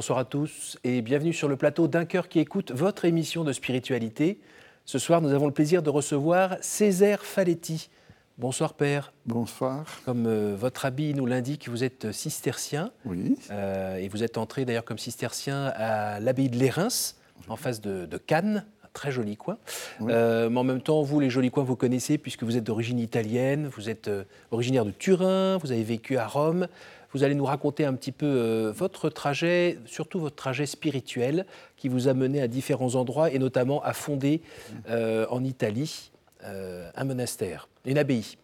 Bonsoir 0.00 0.18
à 0.18 0.24
tous 0.24 0.78
et 0.82 1.02
bienvenue 1.02 1.34
sur 1.34 1.46
le 1.46 1.56
plateau 1.56 1.86
d'un 1.86 2.06
cœur 2.06 2.30
qui 2.30 2.38
écoute 2.38 2.72
votre 2.72 3.04
émission 3.04 3.44
de 3.44 3.52
spiritualité. 3.52 4.40
Ce 4.86 4.98
soir, 4.98 5.20
nous 5.20 5.28
avons 5.34 5.44
le 5.44 5.52
plaisir 5.52 5.82
de 5.82 5.90
recevoir 5.90 6.56
Césaire 6.62 7.22
Faletti. 7.22 7.90
Bonsoir 8.38 8.72
Père. 8.72 9.12
Bonsoir. 9.26 10.00
Comme 10.06 10.24
euh, 10.26 10.56
votre 10.58 10.86
habit 10.86 11.12
nous 11.12 11.26
l'indique, 11.26 11.68
vous 11.68 11.84
êtes 11.84 12.12
cistercien. 12.12 12.92
Oui. 13.04 13.36
Euh, 13.50 13.96
et 13.96 14.08
vous 14.08 14.22
êtes 14.22 14.38
entré 14.38 14.64
d'ailleurs 14.64 14.86
comme 14.86 14.96
cistercien 14.96 15.66
à 15.76 16.18
l'abbaye 16.18 16.48
de 16.48 16.56
Lérins, 16.56 17.12
en 17.48 17.56
face 17.56 17.82
de, 17.82 18.06
Cannes, 18.16 18.64
un 18.82 18.88
très 18.94 19.12
joli 19.12 19.36
coin. 19.36 19.58
Euh, 20.00 20.48
mais 20.48 20.60
en 20.60 20.64
même 20.64 20.80
temps, 20.80 21.02
vous, 21.02 21.20
les 21.20 21.28
jolis 21.28 21.50
coins, 21.50 21.62
vous 21.62 21.76
connaissez 21.76 22.16
puisque 22.16 22.42
vous 22.42 22.56
êtes 22.56 22.64
d'origine 22.64 23.00
italienne, 23.00 23.68
vous 23.76 23.90
êtes 23.90 24.10
originaire 24.50 24.86
de 24.86 24.92
Turin, 24.92 25.58
vous 25.58 25.72
avez 25.72 25.84
vécu 25.84 26.16
à 26.16 26.26
Rome. 26.26 26.68
Vous 27.12 27.24
allez 27.24 27.34
nous 27.34 27.44
raconter 27.44 27.84
un 27.84 27.94
petit 27.94 28.12
peu 28.12 28.72
votre 28.74 29.08
trajet, 29.08 29.78
surtout 29.86 30.20
votre 30.20 30.36
trajet 30.36 30.66
spirituel 30.66 31.44
qui 31.76 31.88
vous 31.88 32.08
a 32.08 32.14
mené 32.14 32.40
à 32.40 32.48
différents 32.48 32.94
endroits 32.94 33.30
et 33.32 33.38
notamment 33.38 33.82
à 33.82 33.92
fonder 33.92 34.42
en 34.88 35.44
Italie 35.44 36.12
un 36.44 37.04
monastère 37.04 37.68
une 37.84 37.98
abbaye. 37.98 38.36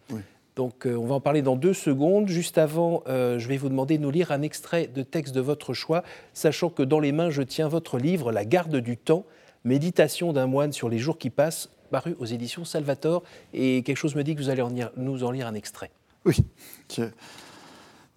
Donc 0.55 0.87
euh, 0.87 0.95
on 0.95 1.05
va 1.05 1.15
en 1.15 1.19
parler 1.19 1.41
dans 1.41 1.55
deux 1.55 1.73
secondes. 1.73 2.27
Juste 2.27 2.57
avant, 2.57 3.03
euh, 3.07 3.37
je 3.37 3.47
vais 3.47 3.57
vous 3.57 3.69
demander 3.69 3.97
de 3.97 4.03
nous 4.03 4.11
lire 4.11 4.31
un 4.31 4.41
extrait 4.41 4.87
de 4.87 5.03
texte 5.03 5.35
de 5.35 5.41
votre 5.41 5.73
choix, 5.73 6.03
sachant 6.33 6.69
que 6.69 6.83
dans 6.83 6.99
les 6.99 7.11
mains, 7.11 7.29
je 7.29 7.43
tiens 7.43 7.67
votre 7.67 7.97
livre, 7.97 8.31
La 8.31 8.45
garde 8.45 8.77
du 8.77 8.97
temps, 8.97 9.25
méditation 9.63 10.33
d'un 10.33 10.47
moine 10.47 10.73
sur 10.73 10.89
les 10.89 10.97
jours 10.97 11.17
qui 11.17 11.29
passent, 11.29 11.69
paru 11.91 12.15
aux 12.19 12.25
éditions 12.25 12.65
Salvator. 12.65 13.23
Et 13.53 13.83
quelque 13.83 13.97
chose 13.97 14.15
me 14.15 14.23
dit 14.23 14.35
que 14.35 14.41
vous 14.41 14.49
allez 14.49 14.63
nous 14.97 15.23
en 15.23 15.31
lire 15.31 15.47
un 15.47 15.53
extrait. 15.53 15.91
Oui, 16.25 16.37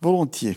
volontiers. 0.01 0.57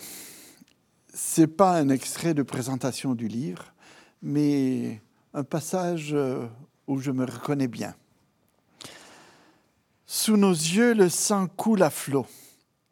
Ce 1.13 1.41
n'est 1.41 1.47
pas 1.47 1.77
un 1.77 1.89
extrait 1.89 2.33
de 2.33 2.44
présentation 2.44 3.13
du 3.13 3.27
livre, 3.27 3.73
mais 4.22 5.02
un 5.33 5.44
passage 5.44 6.13
euh, 6.13 6.47
où 6.88 7.00
je 7.00 7.11
me 7.11 7.25
reconnais 7.25 7.67
bien. 7.67 7.94
Sous 10.05 10.38
nos 10.38 10.52
yeux, 10.52 10.94
le 10.94 11.09
sang 11.09 11.47
coule 11.47 11.83
à 11.83 11.89
flot. 11.89 12.25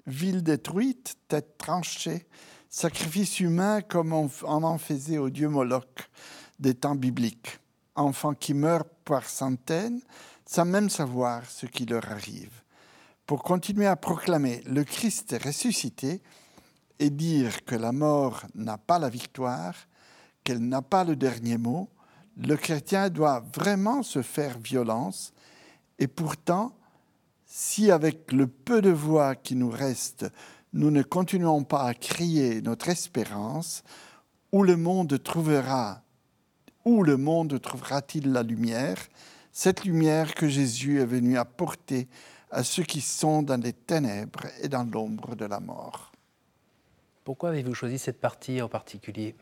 Ville 0.08 0.44
détruite, 0.44 1.16
tête 1.28 1.58
tranchée, 1.58 2.26
sacrifice 2.70 3.40
humain 3.40 3.82
comme 3.82 4.12
on 4.14 4.30
en 4.44 4.78
faisait 4.78 5.20
au 5.20 5.30
dieu 5.30 5.48
Moloch 5.48 6.10
des 6.60 6.74
temps 6.74 6.96
bibliques. 6.96 7.60
Enfants 7.96 8.34
qui 8.34 8.54
meurent 8.54 8.86
par 9.06 9.26
centaines 9.30 10.02
sans 10.46 10.66
même 10.66 10.90
savoir 10.90 11.46
ce 11.46 11.66
qui 11.66 11.86
leur 11.86 12.10
arrive. 12.12 12.52
Pour 13.26 13.44
continuer 13.44 13.88
à 13.88 13.96
proclamer 13.96 14.62
le 14.66 14.84
Christ 14.84 15.36
ressuscité 15.44 16.22
et 17.02 17.10
dire 17.10 17.66
que 17.66 17.76
la 17.76 17.92
mort 17.92 18.44
n'a 18.54 18.78
pas 18.78 19.00
la 19.00 19.10
victoire, 19.10 19.74
qu'elle 20.44 20.60
n'a 20.60 20.84
pas 20.84 21.04
le 21.04 21.16
dernier 21.16 21.58
mot, 21.58 21.90
le 22.38 22.56
chrétien 22.56 23.10
doit 23.10 23.44
vraiment 23.56 24.04
se 24.04 24.22
faire 24.22 24.60
violence 24.60 25.34
et 25.98 26.08
pourtant 26.08 26.74
si 27.46 27.90
avec 27.90 28.32
le 28.32 28.46
peu 28.46 28.82
de 28.82 28.92
voix 28.92 29.36
qui 29.36 29.56
nous 29.56 29.72
reste, 29.72 30.28
nous 30.74 30.92
ne 30.92 31.02
continuons 31.02 31.64
pas 31.64 31.84
à 31.86 31.94
crier 31.96 32.62
notre 32.62 32.88
espérance, 32.88 33.84
où 34.52 34.64
le 34.64 34.78
monde 34.78 35.22
trouvera, 35.22 36.04
où 36.86 37.04
le 37.04 37.18
monde 37.18 37.60
trouvera-t-il 37.60 38.32
la 38.32 38.44
lumière, 38.44 38.98
cette 39.52 39.86
lumière 39.86 40.36
que 40.36 40.48
Jésus 40.48 41.02
est 41.02 41.06
venu 41.06 41.38
apporter 41.38 42.08
à 42.52 42.64
ceux 42.64 42.84
qui 42.84 43.02
sont 43.02 43.42
dans 43.42 43.62
les 43.62 43.74
ténèbres 43.74 44.46
et 44.62 44.70
dans 44.70 44.84
l'ombre 44.84 45.36
de 45.36 45.46
la 45.46 45.60
mort. 45.60 46.11
Pourquoi 47.24 47.50
avez-vous 47.50 47.76
choisi 47.76 48.00
cette 48.00 48.20
partie 48.20 48.62
en 48.62 48.70
particulier? 48.70 49.36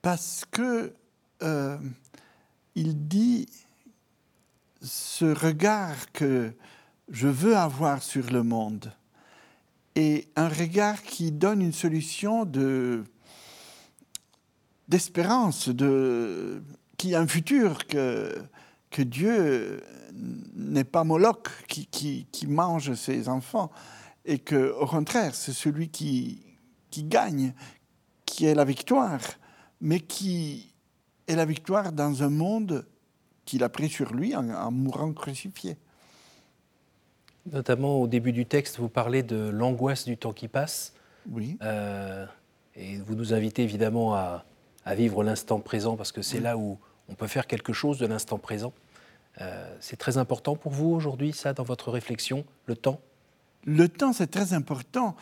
Parce 0.00 0.44
que 0.50 0.94
euh, 1.42 1.78
il 2.74 3.06
dit 3.06 3.46
ce 4.80 5.26
regard 5.26 6.10
que 6.12 6.52
je 7.10 7.28
veux 7.28 7.56
avoir 7.56 8.02
sur 8.02 8.30
le 8.30 8.42
monde 8.42 8.92
est 9.94 10.28
un 10.36 10.48
regard 10.48 11.02
qui 11.02 11.30
donne 11.32 11.60
une 11.60 11.72
solution 11.72 12.44
de 12.44 13.04
d'espérance, 14.88 15.68
de 15.68 16.62
qui 16.96 17.14
a 17.14 17.20
un 17.20 17.26
futur 17.26 17.86
que 17.86 18.34
que 18.90 19.02
Dieu 19.02 19.82
n'est 20.54 20.84
pas 20.84 21.04
Moloch 21.04 21.48
qui, 21.66 21.86
qui, 22.30 22.46
mange 22.46 22.94
ses 22.94 23.28
enfants 23.28 23.70
et 24.24 24.38
que 24.38 24.72
au 24.72 24.86
contraire 24.86 25.34
c'est 25.34 25.52
celui 25.52 25.88
qui 25.88 26.42
qui 26.90 27.04
gagne, 27.04 27.54
qui 28.26 28.46
est 28.46 28.54
la 28.54 28.64
victoire, 28.64 29.20
mais 29.80 29.98
qui 29.98 30.72
est 31.26 31.34
la 31.34 31.44
victoire 31.44 31.90
dans 31.90 32.22
un 32.22 32.30
monde 32.30 32.86
qu'il 33.44 33.64
a 33.64 33.68
pris 33.68 33.88
sur 33.88 34.14
lui 34.14 34.36
en, 34.36 34.70
mourant 34.70 35.12
crucifié. 35.12 35.76
Notamment 37.50 38.00
au 38.00 38.06
début 38.06 38.32
du 38.32 38.46
texte, 38.46 38.78
vous 38.78 38.88
parlez 38.88 39.24
de 39.24 39.48
l'angoisse 39.48 40.04
du 40.04 40.16
temps 40.16 40.32
qui 40.32 40.46
passe. 40.46 40.94
Oui. 41.28 41.58
Euh, 41.62 42.24
et 42.76 42.98
vous 42.98 43.16
nous 43.16 43.34
invitez 43.34 43.62
évidemment 43.62 44.14
à, 44.14 44.44
vivre 44.94 45.22
l'instant 45.22 45.60
présent 45.60 45.96
parce 45.96 46.12
que 46.12 46.22
c'est 46.22 46.40
là 46.40 46.56
où 46.56 46.78
on 47.08 47.14
peut 47.14 47.28
faire 47.28 47.46
quelque 47.46 47.72
chose 47.72 47.98
de 47.98 48.06
l'instant 48.06 48.38
présent. 48.38 48.72
Euh, 49.40 49.76
c'est 49.80 49.96
très 49.96 50.18
important 50.18 50.56
pour 50.56 50.72
vous 50.72 50.90
aujourd'hui, 50.90 51.32
ça, 51.32 51.52
dans 51.52 51.62
votre 51.62 51.90
réflexion, 51.90 52.44
le 52.66 52.76
temps? 52.76 53.00
Le 53.64 53.88
temps, 53.88 54.12
c'est 54.12 54.30
très 54.30 54.52
important. 54.52 55.16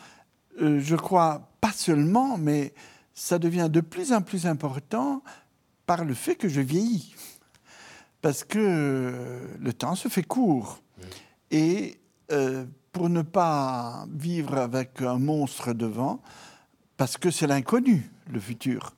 Euh, 0.61 0.79
je 0.79 0.95
crois 0.95 1.49
pas 1.61 1.71
seulement, 1.71 2.37
mais 2.37 2.73
ça 3.13 3.39
devient 3.39 3.69
de 3.71 3.81
plus 3.81 4.13
en 4.13 4.21
plus 4.21 4.47
important 4.47 5.23
par 5.85 6.05
le 6.05 6.13
fait 6.13 6.35
que 6.35 6.49
je 6.49 6.61
vieillis 6.61 7.13
parce 8.21 8.43
que 8.43 8.59
euh, 8.59 9.47
le 9.59 9.73
temps 9.73 9.95
se 9.95 10.07
fait 10.07 10.23
court. 10.23 10.81
Et 11.49 11.97
euh, 12.31 12.65
pour 12.91 13.09
ne 13.09 13.21
pas 13.21 14.05
vivre 14.13 14.57
avec 14.57 15.01
un 15.01 15.17
monstre 15.17 15.73
devant, 15.73 16.21
parce 16.97 17.17
que 17.17 17.31
c'est 17.31 17.47
l'inconnu, 17.47 18.09
le 18.29 18.39
futur, 18.39 18.93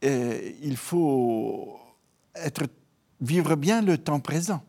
et 0.00 0.56
il 0.62 0.76
faut 0.76 1.78
être, 2.34 2.64
vivre 3.20 3.56
bien 3.56 3.82
le 3.82 3.98
temps 3.98 4.20
présent 4.20 4.62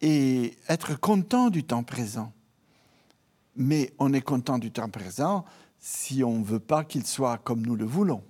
et 0.00 0.56
être 0.68 0.98
content 0.98 1.50
du 1.50 1.64
temps 1.64 1.82
présent. 1.82 2.32
Mais 3.56 3.92
on 3.98 4.12
est 4.12 4.22
content 4.22 4.58
du 4.58 4.70
temps 4.70 4.88
présent 4.88 5.44
si 5.78 6.22
on 6.24 6.38
ne 6.38 6.44
veut 6.44 6.60
pas 6.60 6.84
qu'il 6.84 7.06
soit 7.06 7.38
comme 7.38 7.64
nous 7.66 7.76
le 7.76 7.84
voulons. 7.84 8.22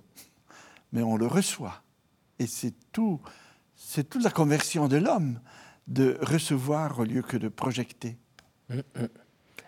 Mais 0.91 1.01
on 1.03 1.17
le 1.17 1.27
reçoit. 1.27 1.81
Et 2.39 2.47
c'est 2.47 2.73
tout 2.91 3.21
c'est 3.75 4.09
toute 4.09 4.23
la 4.23 4.31
conversion 4.31 4.87
de 4.87 4.97
l'homme 4.97 5.39
de 5.87 6.17
recevoir 6.21 6.99
au 6.99 7.03
lieu 7.03 7.21
que 7.21 7.37
de 7.37 7.49
projeter. 7.49 8.17
Mm, 8.69 8.77
mm. 8.77 9.07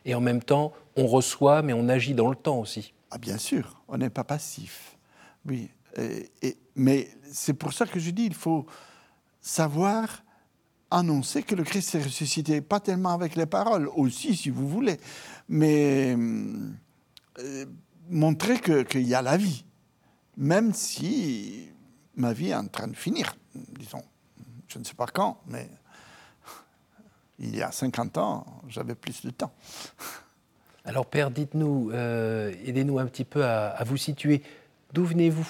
Et 0.05 0.15
en 0.15 0.21
même 0.21 0.41
temps, 0.41 0.73
on 0.95 1.07
reçoit, 1.07 1.61
mais 1.61 1.73
on 1.73 1.89
agit 1.89 2.13
dans 2.13 2.29
le 2.29 2.35
temps 2.35 2.59
aussi. 2.59 2.93
Ah, 3.11 3.17
bien 3.17 3.37
sûr, 3.37 3.83
on 3.87 3.97
n'est 3.97 4.09
pas 4.09 4.23
passif. 4.23 4.97
Oui, 5.45 5.69
et, 5.97 6.57
mais 6.75 7.09
c'est 7.31 7.53
pour 7.53 7.73
ça 7.73 7.85
que 7.85 7.99
je 7.99 8.09
dis, 8.11 8.25
il 8.25 8.33
faut 8.33 8.65
savoir 9.41 10.23
annoncer 10.95 11.43
que 11.43 11.55
le 11.55 11.63
Christ 11.63 11.95
est 11.95 12.03
ressuscité, 12.03 12.61
pas 12.61 12.79
tellement 12.79 13.13
avec 13.13 13.35
les 13.35 13.45
paroles, 13.45 13.89
aussi 13.95 14.35
si 14.35 14.49
vous 14.49 14.67
voulez, 14.67 14.97
mais 15.49 16.15
euh, 17.39 17.65
montrer 18.09 18.59
qu'il 18.59 19.07
y 19.07 19.13
a 19.13 19.21
la 19.21 19.37
vie, 19.37 19.65
même 20.37 20.73
si 20.73 21.69
ma 22.15 22.33
vie 22.33 22.49
est 22.49 22.55
en 22.55 22.67
train 22.67 22.87
de 22.87 22.95
finir, 22.95 23.35
disons 23.77 24.03
je 24.67 24.79
ne 24.79 24.83
sais 24.83 24.93
pas 24.93 25.05
quand, 25.05 25.41
mais 25.47 25.69
il 27.39 27.55
y 27.55 27.61
a 27.61 27.71
50 27.71 28.17
ans, 28.17 28.45
j'avais 28.67 28.95
plus 28.95 29.25
de 29.25 29.29
temps. 29.29 29.53
Alors 30.85 31.05
Père, 31.05 31.31
dites-nous, 31.31 31.91
euh, 31.91 32.53
aidez-nous 32.65 32.99
un 32.99 33.05
petit 33.05 33.25
peu 33.25 33.43
à, 33.43 33.83
vous 33.85 33.97
situer. 33.97 34.43
D'où 34.93 35.05
venez-vous? 35.05 35.47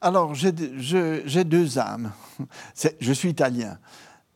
Alors 0.00 0.34
j'ai 0.34 0.52
deux 0.52 1.78
âmes. 1.78 2.12
Je 3.00 3.12
suis 3.12 3.30
italien, 3.30 3.78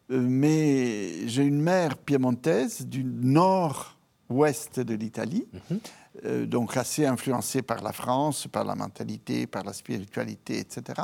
mais 0.09 1.27
j'ai 1.27 1.45
une 1.45 1.61
mère 1.61 1.97
piémontaise 1.97 2.87
du 2.87 3.05
nord-ouest 3.05 4.81
de 4.81 4.95
l'Italie. 4.95 5.47
Mhm. 5.53 5.81
Euh, 6.25 6.47
donc 6.47 6.77
assez 6.77 7.05
influencée 7.05 7.63
par 7.63 7.83
la 7.83 7.93
France, 7.93 8.47
par 8.47 8.65
la 8.65 8.77
mentalité, 8.77 9.49
par 9.49 9.65
la 9.65 9.73
spiritualité, 9.73 10.61
etc 10.61 11.03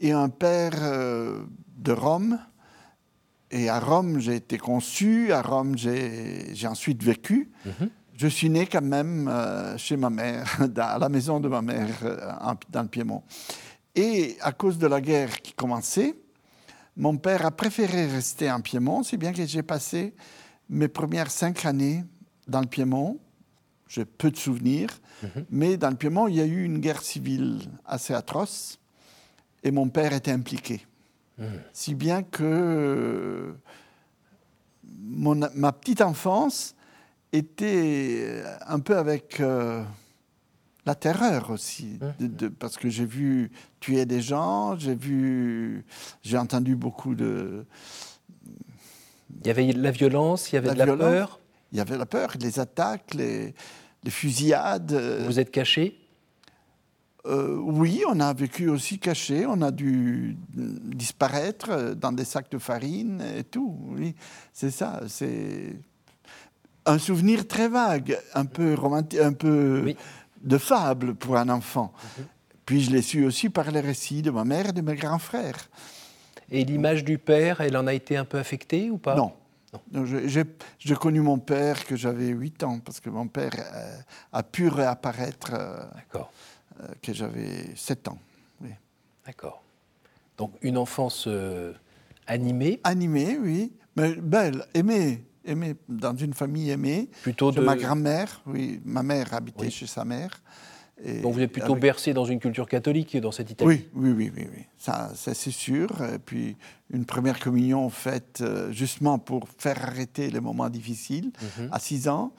et 0.00 0.12
un 0.12 0.28
père 0.28 0.74
euh, 0.80 1.42
de 1.76 1.92
Rome. 1.92 2.38
Et 3.50 3.68
à 3.68 3.78
Rome, 3.78 4.18
j'ai 4.18 4.36
été 4.36 4.58
conçu, 4.58 5.32
à 5.32 5.40
Rome, 5.40 5.76
j'ai 5.78 6.66
ensuite 6.66 7.02
vécu. 7.02 7.50
Mhm. 7.64 7.90
Je 8.14 8.26
suis 8.28 8.48
né 8.48 8.66
quand 8.66 8.82
même 8.82 9.28
euh, 9.28 9.76
chez 9.76 9.96
ma 9.96 10.10
mère, 10.10 10.58
à 10.76 10.98
la 10.98 11.08
maison 11.08 11.38
de 11.38 11.48
ma 11.48 11.62
mère, 11.62 11.88
euh, 12.02 12.54
dans 12.70 12.82
le 12.82 12.88
Piémont. 12.88 13.22
Et 13.94 14.36
à 14.40 14.52
cause 14.52 14.78
de 14.78 14.86
la 14.86 15.00
guerre 15.00 15.40
qui 15.40 15.52
commençait, 15.52 16.14
mon 16.96 17.16
père 17.18 17.44
a 17.44 17.50
préféré 17.50 18.06
rester 18.06 18.50
en 18.50 18.60
Piémont, 18.60 19.02
si 19.02 19.16
bien 19.16 19.32
que 19.32 19.44
j'ai 19.44 19.62
passé 19.62 20.14
mes 20.68 20.88
premières 20.88 21.30
cinq 21.30 21.64
années 21.64 22.04
dans 22.48 22.60
le 22.60 22.66
Piémont, 22.66 23.18
j'ai 23.88 24.04
peu 24.04 24.30
de 24.30 24.36
souvenirs, 24.36 24.88
mais 25.50 25.76
dans 25.76 25.90
le 25.90 25.96
Piémont, 25.96 26.26
il 26.28 26.34
y 26.36 26.40
a 26.40 26.44
eu 26.46 26.64
une 26.64 26.78
guerre 26.78 27.02
civile 27.02 27.60
assez 27.84 28.14
atroce 28.14 28.78
et 29.62 29.70
mon 29.70 29.88
père 29.88 30.12
était 30.12 30.32
impliqué. 30.32 30.86
Si 31.72 31.94
bien 31.94 32.22
que 32.22 33.54
mon- 34.84 35.50
ma 35.54 35.72
petite 35.72 36.00
enfance 36.00 36.74
était 37.32 38.42
un 38.66 38.80
peu 38.80 38.96
avec 38.96 39.40
euh, 39.40 39.84
la 40.86 40.94
terreur 40.94 41.50
aussi, 41.50 41.98
de- 42.20 42.26
de- 42.28 42.48
parce 42.48 42.76
que 42.78 42.88
j'ai 42.88 43.04
vu 43.04 43.50
tuer 43.80 44.06
des 44.06 44.20
gens, 44.22 44.78
j'ai 44.78 44.94
vu, 44.94 45.84
j'ai 46.22 46.38
entendu 46.38 46.76
beaucoup 46.76 47.14
de, 47.14 47.66
Il 49.40 49.46
y 49.46 49.50
avait 49.50 49.72
de 49.72 49.82
la 49.82 49.90
violence, 49.90 50.50
il 50.50 50.54
y 50.54 50.58
avait 50.58 50.68
La 50.68 50.74
de 50.74 50.78
la 50.78 50.84
violence. 50.86 51.00
peur. 51.10 51.40
il 51.72 51.78
y 51.78 51.80
avait 51.80 51.98
la 51.98 52.06
peur, 52.06 52.32
les 52.40 52.60
attaques, 52.60 53.14
les, 53.14 53.54
les 54.04 54.10
fusillades. 54.10 54.92
Vous 55.26 55.38
êtes 55.40 55.50
caché? 55.50 55.98
Euh, 57.26 57.56
oui, 57.60 58.02
on 58.08 58.20
a 58.20 58.32
vécu 58.32 58.68
aussi 58.68 59.00
caché, 59.00 59.44
on 59.46 59.60
a 59.62 59.72
dû 59.72 60.36
disparaître 60.54 61.94
dans 61.94 62.12
des 62.12 62.24
sacs 62.24 62.50
de 62.52 62.58
farine 62.58 63.20
et 63.36 63.42
tout. 63.42 63.76
Oui, 63.88 64.14
c'est 64.52 64.70
ça. 64.70 65.00
C'est 65.08 65.74
un 66.84 66.98
souvenir 66.98 67.48
très 67.48 67.68
vague, 67.68 68.16
un 68.34 68.44
peu 68.44 68.74
romantique, 68.74 69.18
un 69.18 69.32
peu 69.32 69.82
Oui. 69.86 69.96
De 70.46 70.58
fable 70.58 71.14
pour 71.14 71.36
un 71.36 71.48
enfant. 71.48 71.92
Puis 72.64 72.82
je 72.82 72.90
l'ai 72.90 73.02
su 73.02 73.24
aussi 73.24 73.48
par 73.48 73.70
les 73.70 73.80
récits 73.80 74.22
de 74.22 74.30
ma 74.30 74.44
mère 74.44 74.70
et 74.70 74.72
de 74.72 74.80
mes 74.80 74.96
grands 74.96 75.18
frères. 75.18 75.68
Et 76.50 76.64
l'image 76.64 77.04
du 77.04 77.18
père, 77.18 77.60
elle 77.60 77.76
en 77.76 77.86
a 77.86 77.94
été 77.94 78.16
un 78.16 78.24
peu 78.24 78.38
affectée 78.38 78.90
ou 78.90 78.98
pas? 78.98 79.14
Non. 79.16 79.32
Non, 79.92 80.04
J'ai 80.06 80.94
connu 80.94 81.20
mon 81.20 81.38
père 81.38 81.84
que 81.84 81.96
j'avais 81.96 82.28
8 82.28 82.62
ans, 82.64 82.78
parce 82.78 83.00
que 83.00 83.10
mon 83.10 83.28
père 83.28 83.52
euh, 83.58 83.98
a 84.32 84.42
pu 84.42 84.68
réapparaître 84.68 85.52
euh, 85.52 85.84
euh, 86.14 86.86
que 87.02 87.12
j'avais 87.12 87.74
7 87.74 88.08
ans. 88.08 88.18
oui. 88.62 88.70
d'accord. 89.26 89.62
Donc 90.38 90.52
une 90.62 90.76
enfance 90.78 91.28
animée, 92.26 92.80
Animée, 92.84 93.38
oui, 93.40 93.72
mais 93.96 94.14
belle, 94.14 94.64
aimée, 94.74 95.24
aimée, 95.46 95.74
dans 95.88 96.16
une 96.16 96.34
famille 96.34 96.70
aimée. 96.70 97.08
plutôt 97.22 97.50
de. 97.52 97.60
ma 97.60 97.76
grand-mère, 97.76 98.42
oui, 98.46 98.80
ma 98.84 99.02
mère 99.02 99.32
habitait 99.34 99.62
Oui. 99.66 99.70
chez 99.70 99.86
sa 99.86 100.04
mère. 100.04 100.42
Et 101.04 101.20
Donc 101.20 101.34
vous 101.34 101.40
êtes 101.42 101.52
plutôt 101.52 101.72
avec- 101.72 101.82
bercé 101.82 102.14
dans 102.14 102.24
une 102.24 102.38
culture 102.40 102.66
catholique 102.66 103.18
dans 103.18 103.30
cette 103.30 103.50
Italie. 103.50 103.68
Oui, 103.68 103.88
oui, 103.94 104.10
oui, 104.16 104.32
oui, 104.34 104.46
oui. 104.50 104.62
Ça, 104.78 105.12
ça, 105.14 105.34
c'est 105.34 105.50
sûr. 105.50 105.88
Et 106.14 106.18
puis 106.18 106.56
une 106.90 107.04
première 107.04 107.38
communion 107.38 107.90
faite 107.90 108.38
euh, 108.40 108.72
justement 108.72 109.18
pour 109.18 109.46
faire 109.58 109.82
arrêter 109.84 110.30
les 110.30 110.40
moments 110.40 110.70
difficiles 110.70 111.32
Mhm. 111.58 111.68
à 111.70 111.78
6 111.80 112.08
ans. 112.08 112.32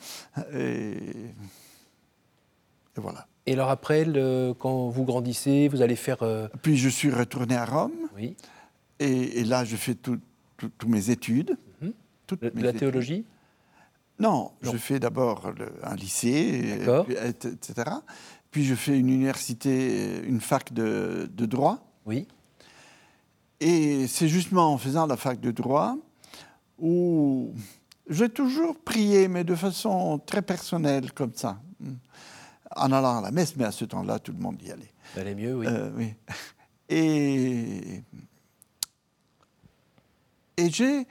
Et, 0.53 0.93
et 2.97 2.99
voilà. 2.99 3.27
Et 3.45 3.53
alors 3.53 3.69
après, 3.69 4.05
le- 4.05 4.53
quand 4.57 4.89
vous 4.89 5.03
grandissez, 5.05 5.67
vous 5.67 5.81
allez 5.81 5.95
faire. 5.95 6.23
euh, 6.23 6.47
Puis 6.63 6.77
je 6.77 6.89
suis 6.89 7.11
retourné 7.11 7.55
à 7.55 7.65
Rome 7.65 7.91
oui, 8.15 8.35
et, 8.99 9.39
et 9.39 9.43
là 9.43 9.63
je 9.65 9.75
fais 9.75 9.93
toutes 9.95 10.21
mes 10.87 11.09
études. 11.11 11.57
De, 12.35 12.51
la 12.61 12.73
théologie? 12.73 13.25
Non, 14.19 14.51
Non. 14.63 14.71
je 14.71 14.77
fais 14.77 14.99
d'abord 14.99 15.51
un 15.83 15.95
lycée, 15.95 16.79
etc. 17.23 17.91
Puis 18.51 18.65
je 18.65 18.75
fais 18.75 18.97
une 18.97 19.09
université, 19.09 20.21
une 20.25 20.41
fac 20.41 20.73
de, 20.73 21.29
de 21.31 21.45
droit. 21.45 21.79
Oui. 22.05 22.27
Et 23.59 24.07
c'est 24.07 24.27
justement 24.27 24.73
en 24.73 24.77
faisant 24.77 25.05
la 25.07 25.17
fac 25.17 25.39
de 25.39 25.51
droit 25.51 25.97
où 26.79 27.53
j'ai 28.09 28.29
toujours 28.29 28.77
prié, 28.79 29.27
mais 29.27 29.43
de 29.43 29.55
façon 29.55 30.19
très 30.19 30.41
personnelle, 30.41 31.11
comme 31.11 31.33
ça. 31.33 31.59
En 32.75 32.91
allant 32.91 33.17
à 33.17 33.21
la 33.21 33.31
messe, 33.31 33.55
mais 33.55 33.65
à 33.65 33.71
ce 33.71 33.85
temps-là, 33.85 34.19
tout 34.19 34.31
le 34.31 34.39
monde 34.39 34.61
y 34.61 34.71
allait. 34.71 34.91
Ça 35.15 35.21
allait 35.21 35.35
mieux, 35.35 35.55
oui. 35.55 35.65
Euh, 35.67 35.89
oui. 35.95 36.13
Et, 36.89 38.03
et 40.57 40.69
j'ai, 40.69 41.07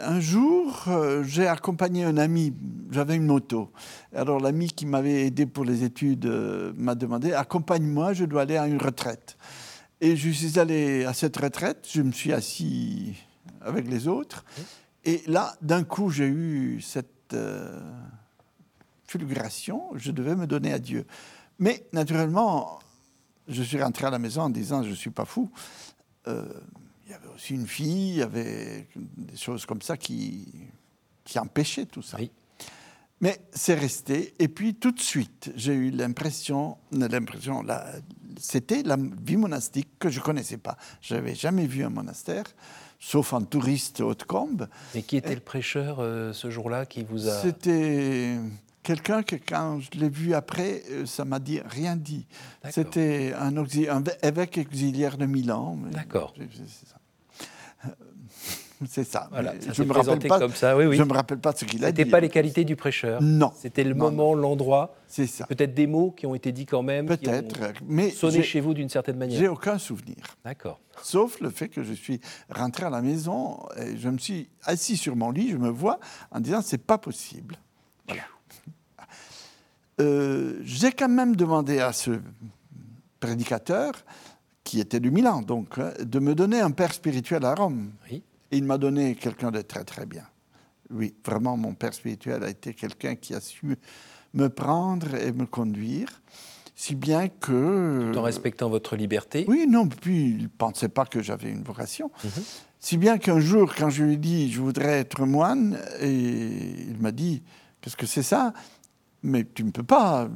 un 0.00 0.20
jour, 0.20 0.84
euh, 0.88 1.22
j'ai 1.24 1.46
accompagné 1.46 2.04
un 2.04 2.16
ami, 2.16 2.52
j'avais 2.90 3.16
une 3.16 3.26
moto. 3.26 3.72
Alors 4.14 4.40
l'ami 4.40 4.68
qui 4.68 4.86
m'avait 4.86 5.26
aidé 5.26 5.46
pour 5.46 5.64
les 5.64 5.82
études 5.82 6.26
euh, 6.26 6.72
m'a 6.76 6.94
demandé, 6.94 7.32
accompagne-moi, 7.32 8.12
je 8.12 8.24
dois 8.24 8.42
aller 8.42 8.56
à 8.56 8.66
une 8.66 8.80
retraite. 8.80 9.36
Et 10.00 10.16
je 10.16 10.30
suis 10.30 10.58
allé 10.58 11.04
à 11.04 11.12
cette 11.12 11.36
retraite, 11.36 11.88
je 11.90 12.02
me 12.02 12.12
suis 12.12 12.32
assis 12.32 13.16
avec 13.60 13.88
les 13.88 14.06
autres. 14.06 14.44
Et 15.04 15.22
là, 15.26 15.54
d'un 15.60 15.82
coup, 15.82 16.10
j'ai 16.10 16.26
eu 16.26 16.80
cette 16.80 17.32
euh, 17.32 17.80
fulguration, 19.06 19.90
je 19.96 20.12
devais 20.12 20.36
me 20.36 20.46
donner 20.46 20.72
à 20.72 20.78
Dieu. 20.78 21.04
Mais 21.58 21.86
naturellement, 21.92 22.78
je 23.48 23.62
suis 23.62 23.80
rentré 23.82 24.06
à 24.06 24.10
la 24.10 24.18
maison 24.18 24.42
en 24.42 24.50
disant 24.50 24.82
je 24.82 24.90
ne 24.90 24.94
suis 24.94 25.10
pas 25.10 25.24
fou. 25.24 25.50
Il 27.06 27.10
y 27.10 27.14
avait 27.14 27.28
aussi 27.34 27.54
une 27.54 27.66
fille, 27.66 28.10
il 28.10 28.16
y 28.16 28.22
avait 28.22 28.88
des 28.96 29.36
choses 29.36 29.66
comme 29.66 29.82
ça 29.82 29.96
qui, 29.96 30.46
qui 31.24 31.38
empêchaient 31.38 31.86
tout 31.86 32.02
ça. 32.02 32.16
Oui. 32.18 32.30
Mais 33.20 33.40
c'est 33.52 33.74
resté. 33.74 34.34
Et 34.38 34.48
puis 34.48 34.74
tout 34.74 34.90
de 34.90 35.00
suite, 35.00 35.52
j'ai 35.56 35.72
eu 35.72 35.90
l'impression, 35.90 36.76
l'impression, 36.92 37.64
c'était 38.38 38.82
la 38.82 38.96
vie 38.96 39.36
monastique 39.36 39.88
que 39.98 40.10
je 40.10 40.18
ne 40.18 40.24
connaissais 40.24 40.56
pas. 40.56 40.76
Je 41.00 41.14
n'avais 41.14 41.34
jamais 41.34 41.66
vu 41.66 41.84
un 41.84 41.90
monastère, 41.90 42.44
sauf 42.98 43.32
en 43.32 43.42
touriste 43.42 44.00
Haute-Combe. 44.00 44.68
Et 44.94 45.02
qui 45.02 45.16
était 45.16 45.34
le 45.34 45.40
prêcheur 45.40 46.00
euh, 46.00 46.32
ce 46.32 46.50
jour-là 46.50 46.86
qui 46.86 47.04
vous 47.04 47.28
a. 47.28 47.40
C'était 47.40 48.36
quelqu'un 48.84 49.24
que 49.24 49.34
quand 49.34 49.80
je 49.80 49.98
l'ai 49.98 50.08
vu 50.08 50.34
après, 50.34 50.82
euh, 50.92 51.06
ça 51.06 51.24
m'a 51.24 51.40
dit 51.40 51.60
rien 51.64 51.96
dit. 51.96 52.26
C'était 52.70 53.32
un, 53.36 53.52
évêque 54.22 54.60
auxiliaire 54.70 55.16
de 55.18 55.26
Milan. 55.26 55.76
D'accord. 55.90 56.32
C'est 56.38 56.48
c'est 56.54 56.86
ça. 56.88 56.96
Euh, 57.86 57.88
C'est 58.86 59.04
ça. 59.04 59.28
Voilà, 59.30 59.54
ça 59.60 59.72
je 59.72 59.82
me 59.82 59.92
rappelle 59.92 60.18
pas. 60.28 60.38
comme 60.38 60.52
ça, 60.52 60.76
oui, 60.76 60.84
oui. 60.84 60.96
Je 60.96 61.02
me 61.04 61.12
rappelle 61.12 61.38
pas 61.38 61.52
ce 61.52 61.64
qu'il 61.64 61.82
a 61.84 61.90
dit. 61.90 61.96
C'était 62.02 62.10
pas 62.10 62.20
les 62.20 62.28
qualités 62.28 62.64
du 62.64 62.76
prêcheur. 62.76 63.22
Non. 63.22 63.52
C'était 63.56 63.84
le 63.84 63.94
Non, 63.94 64.10
moment, 64.10 64.34
l'endroit, 64.34 64.94
C'est 65.06 65.26
ça. 65.26 65.46
peut-être 65.46 65.72
des 65.74 65.86
mots 65.86 66.10
qui 66.10 66.26
ont 66.26 66.34
été 66.34 66.52
dits 66.52 66.66
quand 66.66 66.82
même, 66.82 67.06
Peut-être. 67.06 67.60
ont 67.62 67.72
Mais 67.86 68.10
sonné 68.10 68.38
j'ai- 68.38 68.42
chez 68.42 68.60
vous 68.60 68.74
d'une 68.74 68.88
certaine 68.90 69.14
j'ai 69.14 69.36
manière. 69.36 69.52
aucun 69.52 69.78
souvenir. 69.78 70.16
D'accord. 70.44 70.80
Sauf 71.02 71.40
le 71.40 71.50
fait 71.50 71.68
que 71.68 71.82
je 71.82 71.92
suis 71.94 72.20
rentré 72.50 72.84
à 72.84 72.90
la 72.90 73.00
maison 73.00 73.58
et 73.78 73.96
je 73.96 74.08
me 74.08 74.18
suis 74.18 74.48
assis 74.64 74.96
sur 74.96 75.16
mon 75.16 75.30
lit, 75.30 75.50
je 75.50 75.56
me 75.56 75.70
vois 75.70 75.98
en 76.30 76.40
disant 76.40 76.60
c'est 76.62 76.84
pas 76.84 76.98
possible. 76.98 77.56
Voilà. 78.06 78.22
Euh, 80.00 80.60
J'ai 80.62 80.92
quand 80.92 81.08
même 81.08 81.36
demandé 81.36 81.78
à 81.80 81.92
ce 81.92 82.20
prédicateur, 83.20 83.92
qui 84.64 84.80
était 84.80 85.00
du 85.00 85.10
Milan, 85.10 85.42
donc, 85.42 85.78
hein, 85.78 85.92
de 86.00 86.18
me 86.18 86.34
donner 86.34 86.60
un 86.60 86.70
père 86.70 86.92
spirituel 86.92 87.44
à 87.44 87.54
Rome. 87.54 87.92
Oui. 88.10 88.22
Et 88.50 88.56
il 88.56 88.64
m'a 88.64 88.78
donné 88.78 89.14
quelqu'un 89.14 89.50
de 89.50 89.60
très 89.60 89.84
très 89.84 90.06
bien. 90.06 90.24
Oui, 90.90 91.14
vraiment, 91.24 91.56
mon 91.56 91.74
père 91.74 91.94
spirituel 91.94 92.42
a 92.44 92.50
été 92.50 92.74
quelqu'un 92.74 93.14
qui 93.14 93.34
a 93.34 93.40
su 93.40 93.76
me 94.32 94.48
prendre 94.48 95.14
et 95.14 95.32
me 95.32 95.46
conduire, 95.46 96.22
si 96.74 96.94
bien 96.94 97.28
que... 97.28 98.10
Tout 98.12 98.18
en 98.18 98.22
respectant 98.22 98.68
votre 98.68 98.96
liberté. 98.96 99.44
Oui, 99.48 99.66
non, 99.68 99.86
puis 99.88 100.30
il 100.30 100.42
ne 100.44 100.48
pensait 100.48 100.88
pas 100.88 101.04
que 101.06 101.22
j'avais 101.22 101.50
une 101.50 101.62
vocation. 101.62 102.10
Mhm. 102.24 102.30
Si 102.80 102.98
bien 102.98 103.16
qu'un 103.18 103.40
jour, 103.40 103.74
quand 103.74 103.88
je 103.90 104.04
lui 104.04 104.14
ai 104.14 104.16
dit 104.16 104.52
je 104.52 104.60
voudrais 104.60 104.98
être 105.00 105.24
moine, 105.24 105.78
et 106.00 106.86
il 106.88 106.98
m'a 107.00 107.12
dit 107.12 107.42
qu'est-ce 107.80 107.96
que 107.96 108.06
c'est 108.06 108.22
ça? 108.22 108.52
Mais 109.24 109.44
tu 109.54 109.64
ne 109.64 109.70
peux 109.70 109.82
pas. 109.82 110.28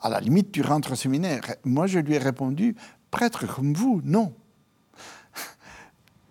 À 0.00 0.08
la 0.08 0.18
limite, 0.18 0.50
tu 0.50 0.62
rentres 0.62 0.92
au 0.92 0.96
séminaire. 0.96 1.42
Moi, 1.64 1.86
je 1.86 1.98
lui 1.98 2.14
ai 2.14 2.18
répondu 2.18 2.74
prêtre 3.10 3.46
comme 3.46 3.74
vous, 3.74 4.00
non. 4.02 4.32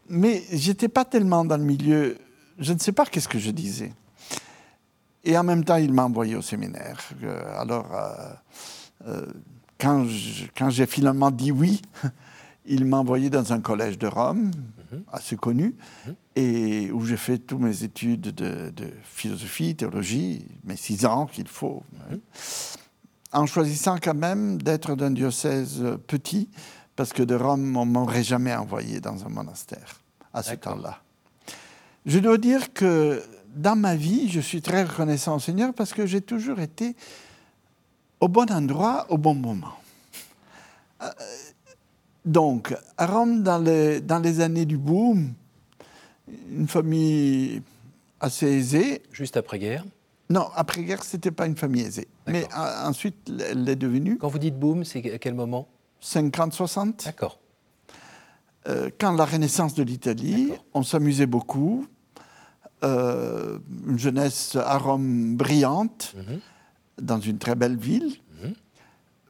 Mais 0.09 0.43
j'étais 0.51 0.89
pas 0.89 1.05
tellement 1.05 1.45
dans 1.45 1.55
le 1.55 1.63
milieu. 1.63 2.17
Je 2.57 2.73
ne 2.73 2.79
sais 2.79 2.91
pas 2.91 3.05
qu'est-ce 3.05 3.29
que 3.29 3.39
je 3.39 3.51
disais. 3.51 3.93
Et 5.23 5.37
en 5.37 5.43
même 5.43 5.63
temps, 5.63 5.75
il 5.75 5.93
m'a 5.93 6.03
envoyé 6.03 6.35
au 6.35 6.41
séminaire. 6.41 6.99
Euh, 7.23 7.61
alors, 7.61 7.87
euh, 7.93 8.33
euh, 9.07 9.25
quand 9.79 10.69
j'ai 10.69 10.85
finalement 10.87 11.29
dit 11.29 11.51
oui, 11.51 11.81
il 12.65 12.85
m'a 12.85 12.97
envoyé 12.97 13.29
dans 13.29 13.53
un 13.53 13.61
collège 13.61 13.99
de 13.99 14.07
Rome, 14.07 14.49
assez 15.11 15.35
connu, 15.35 15.75
et 16.35 16.91
où 16.91 17.05
j'ai 17.05 17.17
fait 17.17 17.37
toutes 17.37 17.59
mes 17.61 17.83
études 17.83 18.21
de, 18.21 18.69
de 18.69 18.91
philosophie, 19.03 19.75
théologie, 19.75 20.45
mes 20.63 20.75
six 20.75 21.05
ans 21.05 21.25
qu'il 21.25 21.47
faut. 21.47 21.83
hein. 22.11 22.17
En 23.33 23.45
choisissant 23.45 23.97
quand 24.01 24.13
même 24.15 24.61
d'être 24.61 24.95
d'un 24.95 25.11
diocèse 25.11 25.83
petit, 26.07 26.49
parce 26.97 27.13
que 27.13 27.23
de 27.23 27.35
Rome, 27.35 27.77
on 27.77 27.85
ne 27.85 27.91
m'aurait 27.91 28.23
jamais 28.23 28.53
envoyé 28.53 28.99
dans 28.99 29.25
un 29.25 29.29
monastère 29.29 30.01
à 30.33 30.43
ce 30.43 30.55
temps-là. 30.55 31.01
Je 32.05 32.19
dois 32.19 32.37
dire 32.37 32.73
que 32.73 33.23
dans 33.55 33.75
ma 33.77 33.95
vie, 33.95 34.29
je 34.29 34.39
suis 34.41 34.61
très 34.61 34.83
reconnaissant 34.83 35.35
au 35.35 35.39
Seigneur 35.39 35.73
parce 35.73 35.93
que 35.93 36.05
j'ai 36.05 36.21
toujours 36.21 36.59
été 36.59 36.95
au 38.19 38.27
bon 38.27 38.51
endroit, 38.51 39.05
au 39.09 39.17
bon 39.17 39.33
moment. 39.35 39.75
Euh, 41.01 41.09
donc, 42.25 42.75
à 42.97 43.07
Rome, 43.07 43.43
dans 43.43 43.57
les, 43.57 44.01
dans 44.01 44.19
les 44.19 44.41
années 44.41 44.65
du 44.65 44.77
boom, 44.77 45.33
une 46.51 46.67
famille 46.67 47.61
assez 48.19 48.47
aisée. 48.47 49.01
Juste 49.11 49.37
après-guerre. 49.37 49.83
Non, 50.29 50.47
après-guerre, 50.55 51.03
ce 51.03 51.17
n'était 51.17 51.31
pas 51.31 51.45
une 51.45 51.57
famille 51.57 51.83
aisée. 51.83 52.07
Mais 52.27 52.47
ensuite, 52.53 53.29
elle 53.49 53.63
l'est 53.63 53.75
devenue. 53.75 54.17
Quand 54.17 54.29
vous 54.29 54.39
dites 54.39 54.57
boom, 54.57 54.85
c'est 54.85 55.11
à 55.11 55.17
quel 55.17 55.33
moment? 55.33 55.67
50-60. 56.01 57.05
D'accord. 57.05 57.39
Euh, 58.67 58.89
quand 58.99 59.13
la 59.13 59.25
renaissance 59.25 59.73
de 59.73 59.83
l'Italie, 59.83 60.51
on 60.73 60.83
s'amusait 60.83 61.25
beaucoup. 61.25 61.87
Euh, 62.83 63.59
une 63.87 63.99
jeunesse 63.99 64.55
à 64.55 64.77
Rome 64.77 65.35
brillante, 65.35 66.15
mhm. 66.15 66.39
dans 66.99 67.19
une 67.19 67.37
très 67.37 67.53
belle 67.53 67.77
ville, 67.77 68.15
mhm. 68.41 68.53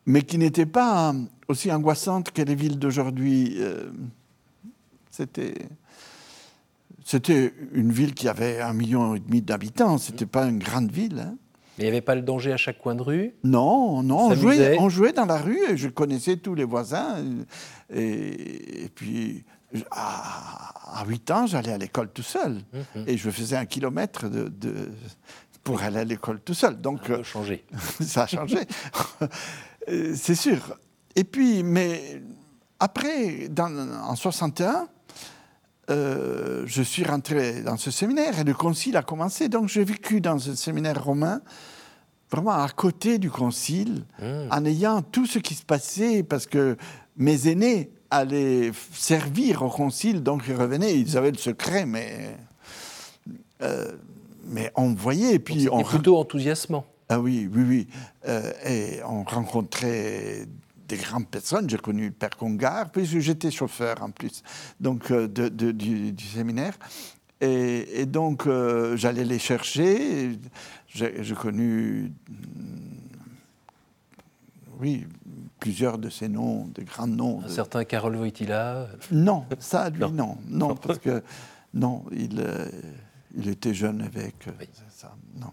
mais 0.05 0.21
qui 0.21 0.37
n'était 0.37 0.65
pas 0.65 1.13
aussi 1.51 1.71
angoissante 1.71 2.31
que 2.31 2.41
les 2.41 2.55
villes 2.55 2.79
d'aujourd'hui. 2.79 3.57
Euh, 3.59 3.91
c'était. 5.09 5.55
C'était 7.03 7.51
une 7.73 7.91
ville 7.91 8.13
qui 8.13 8.27
avait 8.27 8.61
un 8.61 8.73
million 8.73 9.15
et 9.15 9.19
demi 9.19 9.41
d'habitants. 9.41 9.97
C'était 9.97 10.27
pas 10.27 10.45
une 10.45 10.59
grande 10.59 10.91
ville. 10.91 11.19
Hein. 11.19 11.35
Mais 11.77 11.85
il 11.85 11.87
n'y 11.87 11.91
avait 11.91 12.01
pas 12.01 12.15
le 12.15 12.21
danger 12.21 12.53
à 12.53 12.57
chaque 12.57 12.79
coin 12.79 12.95
de 12.95 13.01
rue? 13.01 13.33
Non, 13.43 14.03
non. 14.03 14.29
On 14.29 14.35
jouait, 14.35 14.77
on 14.79 14.89
jouait, 14.89 15.13
dans 15.13 15.25
la 15.25 15.37
rue 15.37 15.59
et 15.71 15.77
je 15.77 15.87
connaissais 15.87 16.37
tous 16.37 16.53
les 16.53 16.63
voisins. 16.63 17.17
Et, 17.93 18.89
puis, 18.93 19.43
à, 19.89 21.03
8 21.07 21.31
ans, 21.31 21.47
j'allais 21.47 21.71
à 21.71 21.77
l'école 21.77 22.09
tout 22.11 22.23
seul. 22.23 22.61
Mhm. 22.73 23.05
Et 23.07 23.17
je 23.17 23.29
faisais 23.29 23.55
un 23.55 23.65
kilomètre 23.65 24.29
de, 24.29 24.91
pour 25.63 25.81
aller 25.81 25.99
à 25.99 26.03
l'école 26.03 26.39
tout 26.41 26.53
seul. 26.53 26.79
Donc, 26.79 27.07
ça 27.07 27.15
a 27.15 27.23
changé. 27.23 27.65
ça 28.01 28.23
a 28.23 28.27
changé. 28.27 28.59
Euh, 29.89 30.13
c'est 30.15 30.35
sûr. 30.35 30.77
Et 31.15 31.23
puis, 31.23 31.63
mais 31.63 32.21
après, 32.79 33.47
dans, 33.49 33.71
en 34.03 34.15
61, 34.15 34.87
euh, 35.89 36.63
je 36.65 36.81
suis 36.81 37.03
rentré 37.03 37.61
dans 37.61 37.77
ce 37.77 37.91
séminaire 37.91 38.39
et 38.39 38.43
le 38.43 38.53
concile 38.53 38.95
a 38.97 39.03
commencé. 39.03 39.49
Donc 39.49 39.67
j'ai 39.67 39.83
vécu 39.83 40.21
dans 40.21 40.39
ce 40.39 40.55
séminaire 40.55 41.03
romain, 41.03 41.41
vraiment 42.31 42.51
à 42.51 42.69
côté 42.69 43.17
du 43.17 43.29
concile, 43.29 44.05
mmh. 44.19 44.25
en 44.51 44.65
ayant 44.65 45.01
tout 45.01 45.25
ce 45.25 45.39
qui 45.39 45.53
se 45.53 45.65
passait, 45.65 46.23
parce 46.23 46.45
que 46.45 46.77
mes 47.17 47.49
aînés 47.49 47.91
allaient 48.09 48.71
servir 48.93 49.63
au 49.63 49.69
concile, 49.69 50.23
donc 50.23 50.43
ils 50.47 50.55
revenaient, 50.55 50.97
ils 50.97 51.17
avaient 51.17 51.31
le 51.31 51.37
secret, 51.37 51.85
mais, 51.85 52.37
euh, 53.61 53.91
mais 54.45 54.71
on 54.75 54.93
voyait. 54.93 55.35
Et 55.35 55.39
puis 55.39 55.67
on 55.71 55.83
plutôt 55.83 56.17
enthousiasmant. 56.17 56.85
Ah 57.09 57.19
oui, 57.19 57.49
oui, 57.53 57.63
oui. 57.67 57.87
Euh, 58.27 58.51
et 58.65 59.03
on 59.03 59.23
rencontrait 59.23 60.45
des 60.91 60.97
grandes 60.97 61.27
personnes. 61.27 61.69
J'ai 61.69 61.77
connu 61.77 62.05
le 62.07 62.11
père 62.11 62.35
Congar, 62.37 62.91
puis 62.91 63.05
j'étais 63.05 63.51
chauffeur 63.51 64.01
en 64.03 64.11
plus 64.11 64.43
donc, 64.79 65.11
euh, 65.11 65.27
de, 65.27 65.71
du, 65.71 66.13
séminaire. 66.23 66.73
Et, 67.39 68.05
donc, 68.05 68.47
j'allais 68.95 69.23
les 69.23 69.39
chercher. 69.39 70.37
J'ai 70.87 71.33
connu, 71.33 72.13
oui, 74.79 75.07
plusieurs 75.59 75.97
de 75.97 76.09
ces 76.09 76.27
noms, 76.27 76.67
de 76.67 76.83
grands 76.83 77.07
noms. 77.07 77.41
Un 77.43 77.49
certain 77.49 77.83
Carole 77.83 78.15
Wojtyla 78.17 78.89
Non, 79.11 79.45
ça, 79.57 79.89
lui, 79.89 80.05
non. 80.11 80.37
Non, 80.47 80.75
parce 80.75 80.99
que, 80.99 81.23
non, 81.73 82.05
il, 82.11 82.45
il 83.35 83.47
était 83.47 83.73
jeune 83.73 84.01
évêque. 84.01 84.47
Ça, 84.89 85.15
non. 85.39 85.51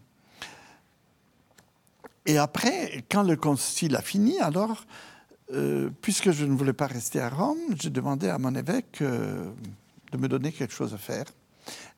Et 2.27 2.37
après, 2.37 3.03
quand 3.11 3.23
le 3.23 3.37
concile 3.37 3.97
a 3.97 4.03
fini, 4.03 4.39
alors, 4.41 4.85
euh, 5.53 5.91
puisque 6.03 6.31
je 6.31 6.45
ne 6.45 6.55
voulais 6.55 6.73
pas 6.73 6.87
rester 6.87 7.21
à 7.21 7.31
Rome, 7.31 7.59
j'ai 7.81 7.91
demandé 7.91 8.29
à 8.29 8.39
mon 8.39 8.55
évêque 8.55 8.99
euh, 9.01 9.51
de 10.13 10.19
me 10.19 10.29
donner 10.29 10.53
quelque 10.53 10.75
chose 10.75 10.95
à 10.95 10.99
faire. 10.99 11.25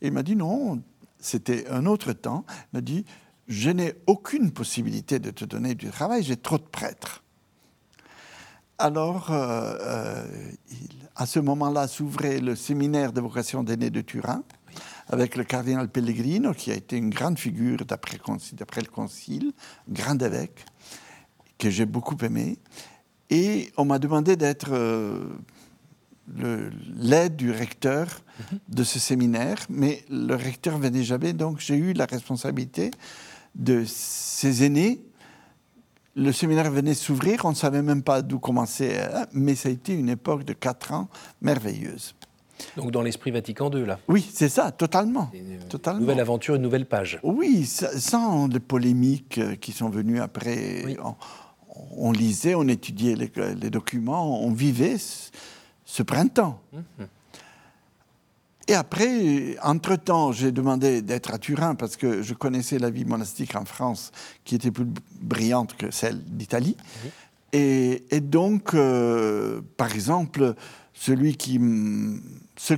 Et 0.00 0.08
il 0.08 0.12
m'a 0.12 0.22
dit 0.22 0.36
non, 0.36 0.80
c'était 1.18 1.68
un 1.68 1.86
autre 1.86 2.12
temps. 2.12 2.44
Il 2.72 2.76
m'a 2.76 2.80
dit 2.80 3.04
je 3.48 3.70
n'ai 3.70 3.94
aucune 4.06 4.52
possibilité 4.52 5.18
de 5.18 5.30
te 5.30 5.44
donner 5.44 5.74
du 5.74 5.90
travail, 5.90 6.22
j'ai 6.22 6.36
trop 6.36 6.58
de 6.58 6.62
prêtres. 6.62 7.24
Alors, 8.78 9.30
euh, 9.30 10.24
à 11.16 11.26
ce 11.26 11.40
moment-là, 11.40 11.88
s'ouvrait 11.88 12.40
le 12.40 12.54
séminaire 12.54 13.12
de 13.12 13.20
vocation 13.20 13.62
d'aînés 13.62 13.90
de 13.90 14.00
Turin, 14.00 14.42
avec 15.08 15.36
le 15.36 15.44
cardinal 15.44 15.88
Pellegrino, 15.88 16.54
qui 16.54 16.70
a 16.70 16.74
été 16.74 16.96
une 16.96 17.10
grande 17.10 17.38
figure 17.38 17.84
d'après 17.84 18.16
le 18.16 18.88
concile, 18.88 19.52
grand 19.88 20.22
évêque, 20.22 20.64
que 21.58 21.68
j'ai 21.68 21.84
beaucoup 21.84 22.16
aimé. 22.24 22.58
Et 23.30 23.72
on 23.76 23.84
m'a 23.84 23.98
demandé 23.98 24.36
d'être 24.36 24.70
euh, 24.72 25.28
l'aide 26.96 27.36
du 27.36 27.50
recteur 27.50 28.06
mhm. 28.52 28.58
de 28.68 28.84
ce 28.84 28.98
séminaire, 28.98 29.58
mais 29.68 30.04
le 30.10 30.34
recteur 30.34 30.78
venait 30.78 31.04
jamais, 31.04 31.32
donc 31.32 31.60
j'ai 31.60 31.76
eu 31.76 31.92
la 31.92 32.06
responsabilité 32.06 32.90
de 33.54 33.84
ces 33.86 34.64
aînés. 34.64 35.04
Le 36.16 36.32
séminaire 36.32 36.70
venait 36.70 36.94
s'ouvrir, 36.94 37.44
on 37.44 37.50
ne 37.50 37.54
savait 37.54 37.82
même 37.82 38.02
pas 38.02 38.20
d'où 38.22 38.40
commencer, 38.40 38.98
hein, 38.98 39.26
mais 39.32 39.54
ça 39.54 39.68
a 39.68 39.72
été 39.72 39.94
une 39.94 40.08
époque 40.08 40.44
de 40.44 40.52
quatre 40.52 40.92
ans 40.92 41.08
merveilleuse. 41.40 42.14
Donc 42.76 42.90
dans 42.90 43.02
l'esprit 43.02 43.30
Vatican 43.30 43.70
II, 43.70 43.86
là 43.86 43.98
Oui, 44.08 44.28
c'est 44.32 44.48
ça, 44.48 44.70
totalement. 44.70 45.30
Une 45.32 45.58
totalement. 45.68 46.00
nouvelle 46.00 46.20
aventure, 46.20 46.56
une 46.56 46.62
nouvelle 46.62 46.86
page. 46.86 47.18
Oui, 47.22 47.64
sans 47.64 48.48
les 48.48 48.60
polémiques 48.60 49.38
euh, 49.38 49.56
qui 49.56 49.72
sont 49.72 49.88
venues 49.88 50.20
après. 50.20 50.84
On, 51.96 52.12
lisait, 52.12 52.54
on 52.54 52.68
étudiait 52.68 53.14
les, 53.14 53.70
documents, 53.70 54.42
on 54.44 54.52
vivait 54.52 54.96
ce, 55.84 56.02
printemps. 56.02 56.60
Et 58.68 58.74
après, 58.74 59.56
entre-temps, 59.62 60.32
j'ai 60.32 60.52
demandé 60.52 61.02
d'être 61.02 61.32
à 61.32 61.38
Turin 61.38 61.74
parce 61.74 61.96
que 61.96 62.22
je 62.22 62.34
connaissais 62.34 62.78
la 62.78 62.90
vie 62.90 63.04
monastique 63.04 63.56
en 63.56 63.64
France 63.64 64.12
qui 64.44 64.54
était 64.54 64.70
plus 64.70 64.86
brillante 65.20 65.76
que 65.76 65.90
celle 65.90 66.22
d'Italie. 66.24 66.76
Et, 67.52 68.20
donc, 68.20 68.74
euh, 68.74 69.60
par 69.76 69.92
exemple, 69.92 70.54
celui 70.94 71.36
qui, 71.36 71.60
ce, 72.56 72.74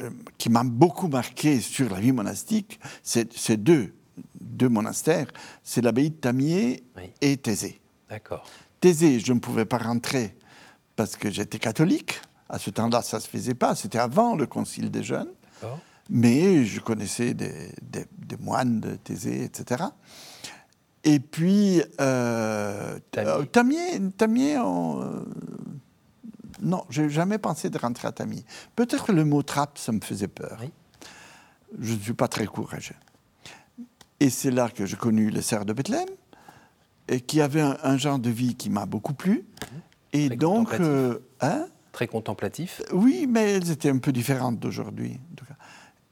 euh, 0.00 0.10
qui 0.36 0.50
m'a 0.50 0.64
beaucoup 0.64 1.08
marqué 1.08 1.60
sur 1.60 1.88
la 1.88 2.00
vie 2.00 2.12
monastique, 2.12 2.78
c'est 3.02 3.56
deux, 3.56 3.94
deux 4.40 4.68
monastères. 4.68 5.28
C'est 5.62 5.80
l'abbaye 5.80 6.10
de 6.10 6.16
Tamier 6.16 6.84
et 7.20 7.36
Thésée. 7.36 7.81
D'accord. 8.12 8.44
Thésée, 8.78 9.20
je 9.20 9.32
ne 9.32 9.38
pouvais 9.38 9.64
pas 9.64 9.78
rentrer 9.78 10.36
parce 10.96 11.16
que 11.16 11.30
j'étais 11.30 11.58
catholique. 11.58 12.20
À 12.50 12.58
ce 12.58 12.68
temps-là, 12.68 13.00
ça 13.00 13.16
ne 13.16 13.22
se 13.22 13.28
faisait 13.28 13.54
pas. 13.54 13.74
C'était 13.74 13.98
avant 13.98 14.36
le 14.36 14.46
Concile 14.46 14.90
des 14.90 15.02
jeunes. 15.02 15.30
Mais 16.10 16.66
je 16.66 16.78
connaissais 16.80 17.32
des, 17.32 17.72
moines 18.38 18.80
de 18.80 18.96
Thésée, 18.96 19.44
etc. 19.44 19.84
Et 21.04 21.20
puis, 21.20 21.82
euh, 22.02 22.98
Tamier, 23.50 23.98
Tamier 24.18 24.58
euh, 24.58 25.24
non, 26.60 26.84
j'ai 26.90 27.08
jamais 27.08 27.38
pensé 27.38 27.70
de 27.70 27.78
rentrer 27.78 28.08
à 28.08 28.12
Tamier. 28.12 28.44
Peut-être 28.76 29.06
que 29.06 29.12
le 29.12 29.24
mot 29.24 29.42
trappe, 29.42 29.78
ça 29.78 29.90
me 29.90 30.00
faisait 30.00 30.28
peur. 30.28 30.60
Je 31.80 31.94
ne 31.94 31.98
suis 31.98 32.12
pas 32.12 32.28
très 32.28 32.44
courageux. 32.44 32.94
Et 34.20 34.28
c'est 34.28 34.50
là 34.50 34.68
que 34.68 34.84
j'ai 34.84 34.96
connu 34.96 35.30
les 35.30 35.42
sœurs 35.42 35.64
de 35.64 35.72
Bethléem, 35.72 36.08
et 37.12 37.20
qui 37.20 37.42
avaient 37.42 37.60
un, 37.60 37.96
genre 37.98 38.18
de 38.18 38.30
vie 38.30 38.54
qui 38.54 38.70
m'a 38.70 38.86
beaucoup 38.86 39.12
plu. 39.12 39.44
Et 40.14 40.30
donc, 40.30 40.72
euh, 40.80 41.18
hein 41.42 41.66
très 41.92 42.06
contemplatif. 42.06 42.80
Oui, 42.92 43.26
mais 43.28 43.52
elles 43.52 43.70
étaient 43.70 43.90
un 43.90 43.98
peu 43.98 44.12
différentes 44.12 44.58
d'aujourd'hui. 44.58 45.20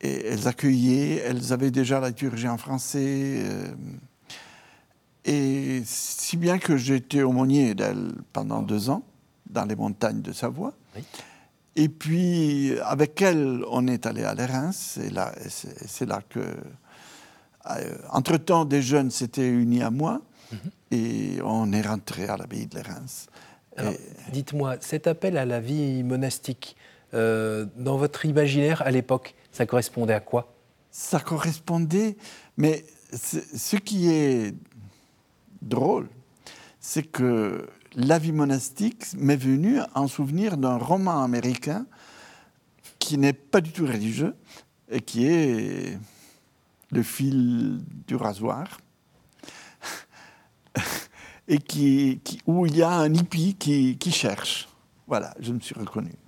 Et 0.02 0.26
elles 0.26 0.47
accueillaient, 0.47 1.23
elles 1.26 1.52
avaient 1.52 1.71
déjà 1.71 2.00
la 2.00 2.09
liturgie 2.09 2.49
en 2.49 2.59
français. 2.59 3.42
Euh, 3.45 3.73
et 5.25 5.83
si 5.85 6.37
bien 6.37 6.59
que 6.59 6.92
été 6.92 7.23
aumônier 7.23 7.75
d'elles 7.75 8.12
pendant 8.33 8.62
deux 8.62 8.90
ans, 8.90 9.02
dans 9.49 9.64
les 9.64 9.76
montagnes 9.76 10.23
de 10.23 10.33
Savoie. 10.33 10.75
Et 11.76 11.88
puis, 11.88 12.78
avec 12.85 13.21
elle, 13.23 13.64
on 13.71 13.87
est 13.87 14.07
allé 14.07 14.25
à 14.25 14.35
l'Érins. 14.35 14.71
Et 15.02 15.11
là, 15.11 15.33
c'est 15.49 16.07
là 16.07 16.21
que. 16.28 16.40
Euh, 16.40 17.97
entre-temps, 18.11 18.64
des 18.64 18.80
jeunes 18.80 19.11
s'étaient 19.11 19.49
unis 19.49 19.83
à 19.83 19.90
moi. 19.90 20.23
Mhm. 20.52 20.59
Et 20.90 21.38
on 21.45 21.73
est 21.73 21.83
rentré 21.83 22.26
à 22.26 22.37
l'abbaye 22.37 22.66
de 22.66 22.76
l'Érins. 22.76 23.04
Dites-moi, 24.33 24.76
cet 24.80 25.07
appel 25.07 25.37
à 25.37 25.45
la 25.45 25.61
vie 25.61 26.02
monastique, 26.02 26.76
euh, 27.14 27.66
dans 27.76 27.97
votre 27.97 28.26
imaginaire 28.26 28.83
à 28.83 28.90
l'époque, 28.90 29.35
ça 29.52 29.66
correspondait 29.66 30.14
à 30.14 30.21
quoi? 30.21 30.54
Ça 30.90 31.21
correspondait, 31.21 32.16
mais 32.57 32.85
ce 33.12 33.76
qui 33.76 34.11
est 34.11 34.54
drôle, 35.62 36.09
c'est 36.80 37.02
que 37.02 37.69
la 37.95 38.19
vie 38.19 38.33
monastique 38.33 39.04
m'est 39.16 39.37
venue 39.37 39.78
en 39.95 40.09
souvenir 40.09 40.57
d'un 40.57 40.76
roman 40.76 41.23
américain 41.23 41.87
qui 42.99 43.19
n'est 43.19 43.33
pas 43.33 43.61
du 43.61 43.73
tout 43.73 43.87
religieux 43.87 44.35
et 44.90 45.00
qui 45.00 45.26
est 45.26 45.99
Le 46.92 47.04
fil 47.04 47.80
du 48.09 48.16
rasoir 48.16 48.80
et 51.50 51.59
qui, 51.59 52.21
où 52.47 52.64
il 52.64 52.76
y 52.76 52.83
a 52.83 52.90
un 52.90 53.12
hippie 53.12 53.57
qui, 53.59 53.99
qui 53.99 54.12
cherche. 54.12 54.69
Voilà, 55.07 55.35
je 55.40 55.52
me 55.52 55.61
suis 55.61 55.75
reconnu. 55.75 56.12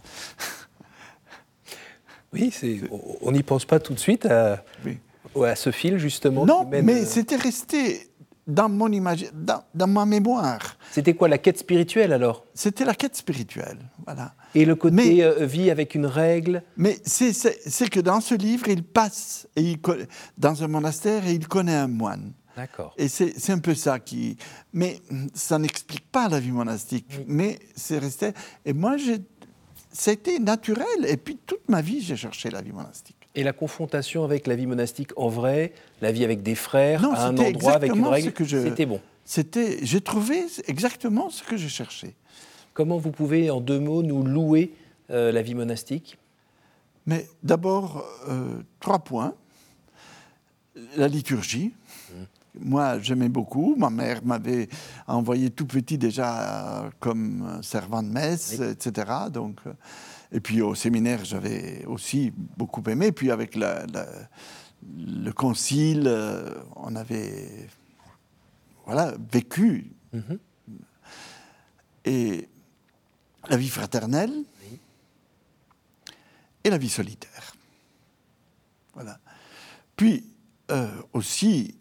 Oui, 2.34 2.50
on 3.20 3.30
n'y 3.30 3.42
pense 3.42 3.66
pas 3.66 3.78
tout 3.78 3.92
de 3.92 3.98
suite. 3.98 4.24
À... 4.24 4.64
à 5.44 5.54
ce 5.54 5.70
fil, 5.70 5.98
justement 5.98 6.46
Non, 6.46 6.66
mais 6.66 7.04
c'était 7.04 7.36
resté 7.36 8.08
dans 8.46 8.70
mon 8.70 8.90
image, 8.90 9.26
dans, 9.34 9.86
ma 9.86 10.06
mémoire. 10.06 10.78
C'était 10.92 11.12
quoi 11.12 11.28
la 11.28 11.36
quête 11.36 11.58
spirituelle 11.58 12.10
alors? 12.10 12.46
C'était 12.54 12.86
la 12.86 12.94
quête 12.94 13.16
spirituelle, 13.16 13.76
voilà. 14.06 14.32
Et 14.54 14.64
le 14.64 14.74
côté 14.76 15.30
vie 15.44 15.70
avec 15.70 15.94
une 15.94 16.06
règle? 16.06 16.62
Mais 16.78 16.96
c'est 17.04 17.90
que 17.90 18.00
dans 18.00 18.22
ce 18.22 18.34
livre, 18.34 18.66
il 18.68 18.82
passe 18.82 19.46
et 19.54 19.60
il, 19.60 19.78
dans 20.38 20.64
un 20.64 20.68
monastère 20.68 21.26
et 21.26 21.32
il 21.32 21.46
connaît 21.46 21.76
un 21.76 21.88
moine. 21.88 22.32
D'accord. 22.56 22.94
Et 22.98 23.08
c'est 23.08 23.50
un 23.50 23.58
peu 23.58 23.74
ça 23.74 23.98
qui. 23.98 24.36
Mais 24.72 25.00
ça 25.34 25.58
n'explique 25.58 26.06
pas 26.10 26.28
la 26.28 26.38
vie 26.38 26.50
monastique. 26.50 27.06
Mais 27.26 27.58
c'est 27.74 27.98
resté. 27.98 28.32
Et 28.64 28.72
moi, 28.72 28.96
c'était 29.90 30.38
naturel. 30.38 30.86
Et 31.06 31.16
puis 31.16 31.38
toute 31.46 31.68
ma 31.68 31.80
vie, 31.80 32.00
j'ai 32.00 32.16
cherché 32.16 32.50
la 32.50 32.60
vie 32.60 32.72
monastique. 32.72 33.16
Et 33.34 33.42
la 33.42 33.54
confrontation 33.54 34.24
avec 34.24 34.46
la 34.46 34.54
vie 34.54 34.66
monastique 34.66 35.12
en 35.16 35.28
vrai, 35.28 35.72
la 36.02 36.12
vie 36.12 36.24
avec 36.24 36.42
des 36.42 36.54
frères, 36.54 37.04
à 37.04 37.28
un 37.28 37.38
endroit 37.38 37.72
avec 37.72 37.94
une 37.94 38.06
règle, 38.06 38.32
c'était 38.46 38.84
bon. 38.84 39.00
C'était, 39.24 39.78
j'ai 39.82 40.00
trouvé 40.00 40.44
exactement 40.66 41.30
ce 41.30 41.42
que 41.42 41.56
je 41.56 41.68
cherchais. 41.68 42.14
Comment 42.74 42.98
vous 42.98 43.12
pouvez, 43.12 43.50
en 43.50 43.60
deux 43.60 43.78
mots, 43.78 44.02
nous 44.02 44.22
louer 44.22 44.74
euh, 45.10 45.32
la 45.32 45.42
vie 45.42 45.54
monastique? 45.54 46.18
Mais 47.06 47.26
d'abord, 47.42 48.04
euh, 48.28 48.62
trois 48.80 48.98
points. 48.98 49.34
La 50.96 51.06
liturgie, 51.08 51.72
moi, 52.60 52.98
j'aimais 53.00 53.28
beaucoup. 53.28 53.74
Ma 53.76 53.90
mère 53.90 54.24
m'avait 54.24 54.68
envoyé 55.06 55.50
tout 55.50 55.66
petit 55.66 55.96
déjà 55.96 56.90
comme 57.00 57.60
servant 57.62 58.02
de 58.02 58.08
messe, 58.08 58.60
etc. 58.60 59.10
Donc, 59.32 59.60
euh, 59.66 59.72
et 60.30 60.40
puis 60.40 60.60
au 60.60 60.74
séminaire, 60.74 61.24
j'avais 61.24 61.84
aussi 61.86 62.32
beaucoup 62.56 62.82
aimé. 62.88 63.12
Puis 63.12 63.30
avec 63.30 63.56
le 63.56 65.30
concile, 65.32 66.04
euh, 66.06 66.54
on 66.76 66.94
avait 66.94 67.68
voilà, 68.84 69.14
vécu. 69.32 69.90
Mhm. 70.12 70.38
Et 72.04 72.48
la 73.48 73.56
vie 73.56 73.68
fraternelle 73.68 74.44
et 76.64 76.70
la 76.70 76.78
vie 76.78 76.88
solitaire. 76.88 77.54
Voilà. 78.94 79.18
Puis 79.96 80.24
euh, 80.70 80.88
aussi 81.12 81.74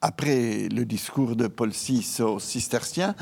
après 0.00 0.68
le 0.68 0.84
discours 0.84 1.36
de 1.36 1.46
Paul 1.46 1.70
VI 1.70 2.04
aux 2.20 2.40
cisterciens, 2.40 3.14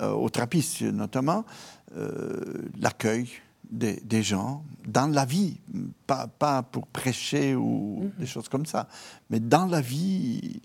euh, 0.00 0.10
aux 0.10 0.30
trappistes 0.30 0.82
notamment, 0.82 1.44
euh, 1.96 2.40
l'accueil 2.80 3.28
des, 3.70 4.22
gens 4.22 4.62
dans 4.86 5.06
la 5.06 5.24
vie, 5.24 5.58
pas, 6.06 6.26
pas 6.26 6.62
pour 6.62 6.86
prêcher 6.86 7.54
ou 7.54 8.00
mhm. 8.02 8.12
des 8.18 8.26
choses 8.26 8.48
comme 8.48 8.66
ça, 8.66 8.88
mais 9.30 9.40
dans 9.40 9.66
la 9.66 9.80
vie. 9.80 10.60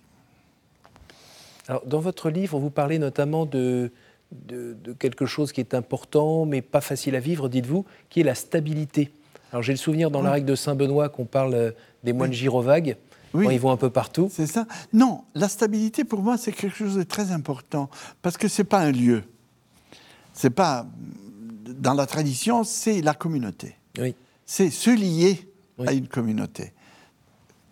Alors, 1.67 1.85
dans 1.85 1.99
votre 1.99 2.29
livre, 2.29 2.59
vous 2.59 2.69
parlez 2.69 2.99
notamment 2.99 3.45
de, 3.45 3.91
de, 4.31 4.93
quelque 4.97 5.25
chose 5.25 5.51
qui 5.51 5.59
est 5.59 5.73
important, 5.73 6.45
mais 6.45 6.61
pas 6.61 6.81
facile 6.81 7.15
à 7.15 7.19
vivre, 7.19 7.49
dites-vous, 7.49 7.85
qui 8.09 8.21
est 8.21 8.23
la 8.23 8.35
stabilité. 8.35 9.11
Alors, 9.51 9.63
j'ai 9.63 9.73
le 9.73 9.77
souvenir 9.77 10.11
dans 10.11 10.21
la 10.21 10.31
règle 10.31 10.47
de 10.47 10.55
Saint-Benoît 10.55 11.09
qu'on 11.09 11.25
parle 11.25 11.73
des 12.03 12.13
moines 12.13 12.33
gyrovagues. 12.33 12.97
Oui. 13.33 13.47
ils 13.51 13.59
vont 13.59 13.71
un 13.71 13.77
peu 13.77 13.89
partout. 13.89 14.29
C'est 14.31 14.47
ça. 14.47 14.65
Non, 14.93 15.23
la 15.35 15.49
stabilité 15.49 16.03
pour 16.03 16.21
moi 16.21 16.37
c'est 16.37 16.51
quelque 16.51 16.75
chose 16.75 16.95
de 16.95 17.03
très 17.03 17.31
important 17.31 17.89
parce 18.21 18.37
que 18.37 18.47
c'est 18.47 18.63
pas 18.63 18.79
un 18.79 18.91
lieu. 18.91 19.23
C'est 20.33 20.49
pas 20.49 20.85
dans 21.65 21.93
la 21.93 22.05
tradition, 22.05 22.63
c'est 22.63 23.01
la 23.01 23.13
communauté. 23.13 23.75
Oui. 23.97 24.15
C'est 24.45 24.69
se 24.69 24.89
lier 24.89 25.47
à 25.85 25.93
une 25.93 26.07
communauté. 26.07 26.73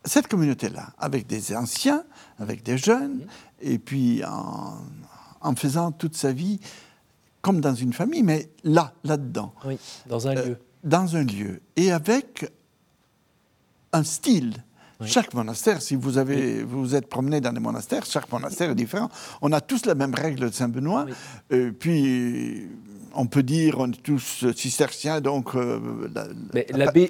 Cette 0.06 0.28
communauté-là, 0.28 0.94
avec 0.98 1.28
des 1.28 1.56
anciens, 1.56 2.04
avec 2.40 2.64
des 2.64 2.78
jeunes, 2.78 3.26
et 3.62 3.80
puis 3.80 4.22
en, 4.24 5.56
faisant 5.56 5.92
toute 5.92 6.16
sa 6.16 6.32
vie 6.32 6.60
comme 7.42 7.62
dans 7.62 7.74
une 7.74 7.94
famille, 7.94 8.24
mais 8.24 8.50
là, 8.64 8.94
là-dedans. 9.04 9.54
Oui, 9.66 9.78
dans 10.08 10.28
un 10.28 10.36
euh, 10.36 10.46
lieu. 10.46 10.58
Dans 10.84 11.16
un 11.16 11.24
lieu. 11.24 11.62
Et 11.76 11.92
avec 11.92 12.52
un 13.94 14.04
style 14.04 14.54
chaque 15.06 15.34
monastère, 15.34 15.82
si 15.82 15.96
vous 15.96 16.18
avez, 16.18 16.64
vous 16.64 16.96
êtes 16.96 17.08
promené 17.08 17.40
dans 17.42 17.54
des 17.54 17.60
monastères, 17.60 18.06
chaque 18.06 18.32
monastère 18.32 18.72
est 18.72 18.76
différent. 18.76 19.10
On 19.42 19.52
a 19.52 19.62
tous 19.62 19.86
la 19.86 19.96
même 19.96 20.14
règle 20.16 20.50
de 20.50 20.54
Saint-Benoît. 20.54 21.06
Euh, 21.52 21.72
puis, 21.72 22.68
on 23.14 23.28
peut 23.28 23.44
dire, 23.44 23.76
on 23.80 23.92
est 23.92 24.02
tous 24.02 24.46
cisterciens, 24.56 25.22
donc. 25.22 25.56
Euh, 25.56 25.80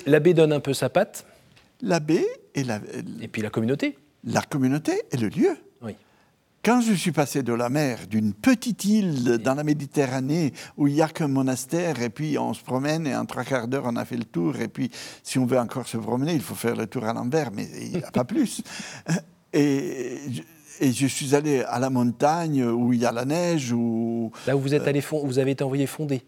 l'abbé 0.05 0.33
donne 0.33 0.53
un 0.53 0.59
peu 0.59 0.73
sa 0.73 0.89
patte. 0.89 1.25
L'abbé 1.81 2.25
et 2.55 2.63
la. 2.63 2.79
Et 3.21 3.27
puis 3.27 3.41
la 3.41 3.49
communauté. 3.49 3.97
La 4.23 4.41
communauté 4.41 5.03
et 5.11 5.17
le 5.17 5.29
lieu. 5.29 5.57
Quand 6.67 6.81
je 6.81 6.91
suis 6.91 7.13
passé 7.13 7.43
de 7.43 7.53
la 7.53 7.69
mer, 7.69 8.07
d'une 8.09 8.33
petite 8.33 8.83
île 8.83 9.37
dans 9.37 9.55
la 9.55 9.63
Méditerranée 9.63 10.51
où 10.75 10.87
il 10.87 10.95
n'y 10.95 11.01
a 11.01 11.07
qu'un 11.07 11.29
monastère, 11.29 12.01
et 12.01 12.09
puis 12.09 12.37
on 12.37 12.53
se 12.53 12.61
promène 12.61 13.07
et 13.07 13.15
en 13.15 13.25
trois 13.25 13.45
quarts 13.45 13.69
d'heure 13.69 13.83
on 13.85 13.95
a 13.95 14.03
fait 14.03 14.17
le 14.17 14.25
tour, 14.25 14.59
et 14.59 14.67
puis 14.67 14.91
si 15.23 15.39
on 15.39 15.45
veut 15.45 15.59
encore 15.59 15.87
se 15.87 15.95
promener, 15.95 16.33
il 16.33 16.41
faut 16.41 16.55
faire 16.55 16.75
le 16.75 16.85
tour 16.85 17.05
à 17.05 17.13
l'envers, 17.13 17.51
mais 17.53 17.69
il 17.79 17.91
n'y 17.91 18.03
a 18.03 18.11
pas 18.11 18.25
plus. 18.25 18.63
Et, 19.53 20.17
et, 20.81 20.91
je 20.91 21.07
suis 21.07 21.33
allé 21.33 21.61
à 21.61 21.79
la 21.79 21.89
montagne 21.89 22.65
où 22.65 22.91
il 22.91 22.99
y 22.99 23.05
a 23.05 23.13
la 23.13 23.23
neige. 23.23 23.71
Où, 23.71 24.33
Là 24.45 24.57
où 24.57 24.59
vous, 24.59 24.73
êtes 24.73 24.85
allé 24.89 25.01
vous 25.23 25.39
avez 25.39 25.51
été 25.51 25.63
envoyé 25.63 25.87
fonder 25.87 26.21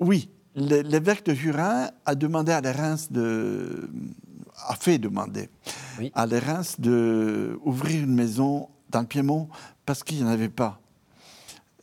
Oui. 0.00 0.28
L'évêque 0.56 1.24
de 1.24 1.32
Jurin 1.32 1.90
a 2.04 2.14
demandé 2.16 2.50
à 2.50 2.60
Reims 2.60 3.12
de. 3.12 3.88
a 4.66 4.74
fait 4.74 4.98
demander 4.98 5.48
à 6.12 6.26
Reims 6.26 6.74
d'ouvrir 6.80 8.02
une 8.02 8.14
maison 8.14 8.68
dans 8.90 9.00
le 9.00 9.06
Piémont 9.06 9.48
parce 9.86 10.02
qu'il 10.02 10.18
n'y 10.18 10.24
en 10.24 10.28
avait 10.28 10.48
pas. 10.48 10.80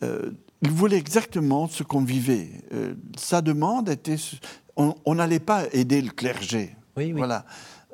Euh, 0.04 0.32
il 0.62 0.72
voulait 0.72 0.98
exactement 0.98 1.68
ce 1.68 1.84
qu'on 1.84 2.04
vivait. 2.04 2.50
Euh, 2.74 2.96
sa 3.18 3.42
demande 3.42 3.90
était. 3.90 4.18
On 4.78 5.16
n'allait 5.16 5.40
pas 5.40 5.66
aider 5.74 6.02
le 6.02 6.12
clergé. 6.12 6.76
Oui, 6.98 7.06
oui. 7.06 7.14
Voilà. 7.14 7.46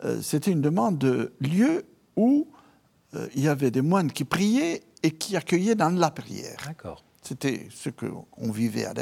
Euh, 0.03 0.21
c'était 0.21 0.51
une 0.51 0.61
demande 0.61 0.97
de 0.97 1.33
lieu 1.39 1.85
où 2.15 2.47
il 3.35 3.43
y 3.43 3.49
avait 3.49 3.71
des 3.71 3.81
moines 3.81 4.09
qui 4.09 4.23
priaient 4.23 4.83
et 5.03 5.11
qui 5.11 5.35
accueillaient 5.35 5.75
dans 5.75 5.89
la 5.89 6.11
prière. 6.11 6.57
D'accord. 6.65 7.03
C'était 7.21 7.67
ce 7.69 7.89
qu'on 7.89 8.51
vivait 8.51 8.85
à. 8.85 8.93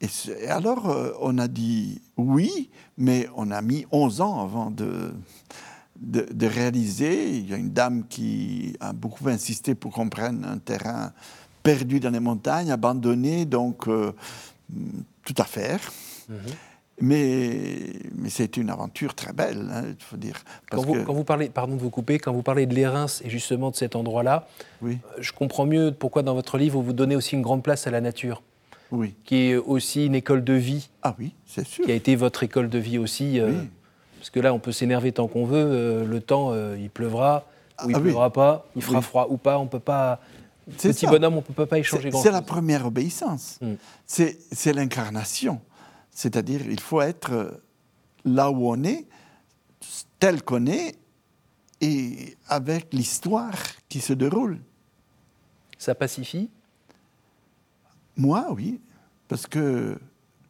Et, 0.00 0.08
et 0.40 0.48
alors, 0.48 1.14
on 1.20 1.38
a 1.38 1.46
dit 1.46 2.02
oui, 2.16 2.68
mais 2.98 3.28
on 3.36 3.52
a 3.52 3.62
mis 3.62 3.86
11 3.92 4.20
ans 4.20 4.42
avant 4.42 4.70
de, 4.72 5.14
de, 6.00 6.46
réaliser. 6.46 7.30
Il 7.30 7.50
y 7.50 7.54
a 7.54 7.56
une 7.56 7.70
dame 7.70 8.04
qui 8.08 8.76
a 8.80 8.92
beaucoup 8.92 9.28
insisté 9.28 9.74
pour 9.74 9.92
qu'on 9.92 10.08
prenne 10.08 10.44
un 10.44 10.58
terrain 10.58 11.12
perdu 11.62 12.00
dans 12.00 12.10
les 12.10 12.20
montagnes, 12.20 12.70
abandonné, 12.70 13.44
donc 13.44 13.88
euh, 13.88 14.12
tout 15.24 15.34
à 15.38 15.44
faire. 15.44 15.80
Mhm. 16.28 16.36
Mais, 16.98 17.92
mais 18.14 18.30
c'est 18.30 18.56
une 18.56 18.70
aventure 18.70 19.14
très 19.14 19.34
belle, 19.34 19.68
hein, 19.70 19.82
il 19.86 20.02
faut 20.02 20.16
dire. 20.16 20.42
quand, 20.70 20.80
vous, 20.80 21.24
parlez, 21.24 21.50
pardon 21.50 21.74
de 21.74 21.80
vous 21.80 21.90
couper, 21.90 22.18
quand 22.18 22.32
vous 22.32 22.42
parlez 22.42 22.64
de 22.64 22.74
l'Érins 22.74 23.06
et 23.22 23.28
justement 23.28 23.70
de 23.70 23.76
cet 23.76 23.96
endroit-là, 23.96 24.48
oui. 24.80 24.96
Euh, 25.04 25.18
je 25.20 25.32
comprends 25.32 25.66
mieux 25.66 25.92
pourquoi 25.92 26.22
dans 26.22 26.32
votre 26.32 26.56
livre 26.56 26.80
vous 26.80 26.94
donnez 26.94 27.14
aussi 27.14 27.34
une 27.34 27.42
grande 27.42 27.62
place 27.62 27.86
à 27.86 27.90
la 27.90 28.00
nature. 28.00 28.42
Oui. 28.90 29.14
Qui 29.24 29.50
est 29.50 29.56
aussi 29.56 30.06
une 30.06 30.14
école 30.14 30.42
de 30.42 30.54
vie. 30.54 30.88
Ah 31.02 31.14
oui, 31.18 31.34
c'est 31.44 31.66
sûr. 31.66 31.84
Qui 31.84 31.92
a 31.92 31.94
été 31.94 32.16
votre 32.16 32.42
école 32.42 32.70
de 32.70 32.78
vie 32.78 32.98
aussi. 32.98 33.40
Euh, 33.40 33.50
oui. 33.50 33.68
Parce 34.26 34.32
que 34.32 34.40
là, 34.40 34.52
on 34.52 34.58
peut 34.58 34.72
s'énerver 34.72 35.12
tant 35.12 35.28
qu'on 35.28 35.44
veut. 35.44 35.64
Euh, 35.70 36.04
le 36.04 36.20
temps, 36.20 36.50
euh, 36.50 36.76
il 36.76 36.90
pleuvra 36.90 37.46
ou 37.84 37.90
il 37.90 37.92
ne 37.92 37.96
ah 37.96 38.00
pleuvra 38.00 38.32
pas. 38.32 38.66
Il 38.74 38.82
fera 38.82 39.00
froid 39.00 39.28
ou 39.30 39.36
pas. 39.36 39.56
On 39.56 39.68
peut 39.68 39.78
pas. 39.78 40.18
Petit 40.78 41.06
bonhomme, 41.06 41.34
on 41.34 41.36
ne 41.36 41.42
peut 41.42 41.64
pas 41.64 41.78
échanger 41.78 42.10
grand-chose. 42.10 42.26
C'est 42.26 42.32
la 42.32 42.42
première 42.42 42.86
obéissance. 42.86 43.60
Hmm. 43.60 43.74
C'est 44.04 44.72
l'incarnation. 44.72 45.60
C'est-à-dire, 46.10 46.62
il 46.68 46.80
faut 46.80 47.00
être 47.02 47.32
euh, 47.34 47.50
là 48.24 48.50
où 48.50 48.68
on 48.68 48.82
est, 48.82 49.06
tel 50.18 50.42
qu'on 50.42 50.66
est, 50.66 50.96
et 51.80 52.36
avec 52.48 52.92
l'histoire 52.92 53.54
qui 53.88 54.00
se 54.00 54.12
déroule. 54.12 54.58
Ça 55.78 55.94
pacifie? 55.94 56.50
Moi, 58.16 58.44
oui, 58.50 58.80
parce 59.28 59.46
que 59.46 59.96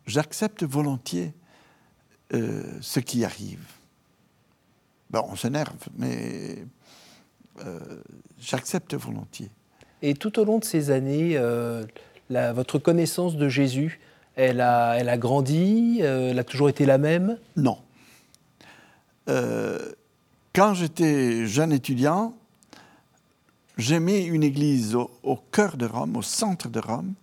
j'accepte 0.07 0.65
volontiers 0.65 1.35
euh, 2.35 2.65
ce 2.81 2.99
qui 2.99 3.25
arrive. 3.25 3.65
Bon, 5.11 5.23
on 5.31 5.37
s'énerve, 5.37 5.77
mais 5.97 6.57
euh, 7.65 7.79
j'accepte 8.41 8.95
volontiers. 8.95 9.51
Et 10.03 10.15
tout 10.15 10.41
au 10.41 10.45
long 10.45 10.59
de 10.59 10.65
ces 10.65 10.91
années, 10.91 11.37
euh, 11.37 11.85
votre 12.29 12.79
connaissance 12.81 13.37
de 13.37 13.49
Jésus, 13.49 14.01
elle 14.35 14.61
a, 14.61 14.95
elle 14.95 15.09
a 15.09 15.17
grandi 15.17 16.01
Elle 16.01 16.39
a 16.39 16.45
toujours 16.45 16.69
été 16.69 16.85
la 16.85 16.99
même? 16.99 17.39
Non. 17.57 17.79
quand 19.27 20.75
j'étais 20.75 21.47
jeune 21.47 21.73
étudiant, 21.73 22.35
j'aimais 23.79 24.25
une 24.25 24.43
église 24.43 24.97
au, 24.97 25.13
au, 25.23 25.37
cœur 25.37 25.77
de 25.77 25.87
Rome, 25.87 26.17
au 26.17 26.23
centre 26.23 26.69
de 26.69 26.81
Rome, 26.81 27.15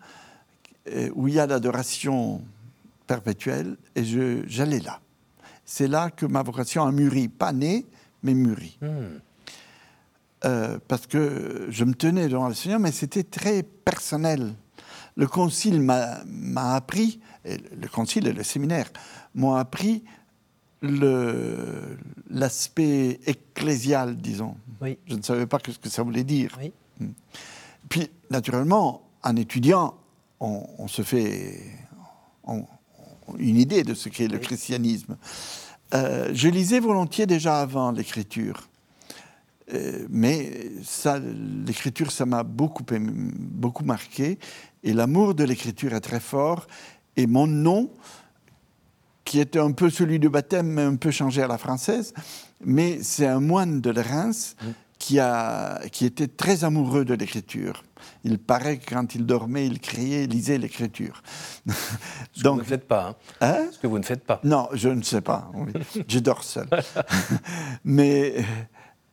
où 1.13 1.27
il 1.27 1.33
y 1.33 1.39
a 1.39 1.45
l'adoration 1.45 2.41
perpétuelle, 3.07 3.77
et 3.95 4.03
j'allais 4.47 4.79
là. 4.79 4.99
c'est 5.65 5.87
là 5.87 6.09
que 6.09 6.25
ma 6.25 6.43
vocation 6.43 6.83
a 6.83 6.91
mûri, 6.91 7.27
pas 7.27 7.53
née, 7.53 7.85
mais 8.21 8.33
mûri. 8.33 8.77
Hmm. 8.81 9.19
Euh, 10.45 10.77
parce 10.87 11.07
que 11.07 11.67
je 11.69 11.85
me 11.85 11.93
tenais 11.93 12.27
devant 12.27 12.49
le 12.49 12.53
Seigneur, 12.53 12.79
mais 12.79 12.91
c'était 12.91 13.23
très 13.23 13.63
personnel. 13.63 14.53
Le 15.15 15.27
concile 15.27 15.79
m'a 15.79 16.73
appris, 16.75 17.19
et 17.45 17.57
le 17.57 17.87
concile 17.87 18.27
et 18.27 18.33
le 18.33 18.43
séminaire 18.43 18.89
m'ont 19.35 19.53
appris 19.53 20.03
l'aspect 22.29 23.19
ecclésial, 23.25 24.17
disons. 24.17 24.55
Oui. 24.81 24.97
Je 25.05 25.15
ne 25.15 25.21
savais 25.21 25.45
pas 25.45 25.59
ce 25.65 25.77
que 25.79 25.89
ça 25.89 26.03
voulait 26.03 26.23
dire. 26.25 26.57
Oui. 26.59 26.73
Puis, 27.89 28.09
naturellement, 28.29 29.03
en 29.23 29.35
étudiant, 29.37 29.95
on, 30.39 30.65
on 30.77 30.87
se 30.87 31.01
fait 31.03 31.61
on- 32.43 32.65
une 33.39 33.57
idée 33.57 33.83
de 33.83 33.93
ce 33.93 34.09
qu'est 34.09 34.27
le 34.27 34.39
christianisme. 34.39 35.17
Euh, 35.93 36.29
je 36.33 36.49
lisais 36.49 36.79
volontiers 36.79 37.25
déjà 37.25 37.59
avant 37.59 37.91
l'écriture. 37.91 38.67
Euh, 39.73 40.05
mais 40.09 40.71
ça, 40.83 41.19
l'écriture, 41.19 42.11
ça 42.11 42.25
m'a 42.25 42.43
beaucoup, 42.43 42.83
beaucoup 42.89 43.85
marqué. 43.85 44.39
Et 44.83 44.93
l'amour 44.93 45.35
de 45.35 45.43
l'écriture 45.43 45.93
est 45.93 46.01
très 46.01 46.19
fort. 46.19 46.67
Et 47.15 47.27
mon 47.27 47.47
nom, 47.47 47.89
qui 49.23 49.39
était 49.39 49.59
un 49.59 49.71
peu 49.71 49.89
celui 49.89 50.19
du 50.19 50.29
baptême, 50.29 50.67
mais 50.67 50.81
un 50.81 50.95
peu 50.95 51.11
changé 51.11 51.41
à 51.41 51.47
la 51.47 51.57
française, 51.57 52.13
mais 52.63 52.99
c'est 53.01 53.27
un 53.27 53.39
moine 53.39 53.81
de 53.81 53.99
Reims 53.99 54.55
qui, 55.03 55.19
a, 55.19 55.81
qui 55.91 56.05
était 56.05 56.27
très 56.27 56.63
amoureux 56.63 57.03
de 57.03 57.13
l'écriture. 57.13 57.83
Il 58.23 58.37
paraît 58.39 58.77
que 58.77 58.93
quand 58.93 59.15
il 59.15 59.25
dormait, 59.25 59.67
il 59.67 59.79
criait, 59.81 60.27
lisait 60.27 60.57
l'écriture. 60.57 61.21
Ce 61.67 62.39
que 62.39 62.43
Donc, 62.43 62.55
vous 62.55 62.61
ne 62.61 62.65
faites 62.65 62.87
pas. 62.87 63.17
hein. 63.41 63.47
hein? 63.47 63.65
Ce 63.71 63.79
que 63.79 63.87
vous 63.87 63.99
ne 63.99 64.03
faites 64.03 64.23
pas. 64.23 64.39
non, 64.45 64.69
je 64.73 64.87
ne 64.89 65.01
sais 65.01 65.19
pas. 65.21 65.51
oui. 65.55 65.73
Je 66.07 66.19
dors 66.19 66.43
seul. 66.43 66.67
Mais 67.83 68.35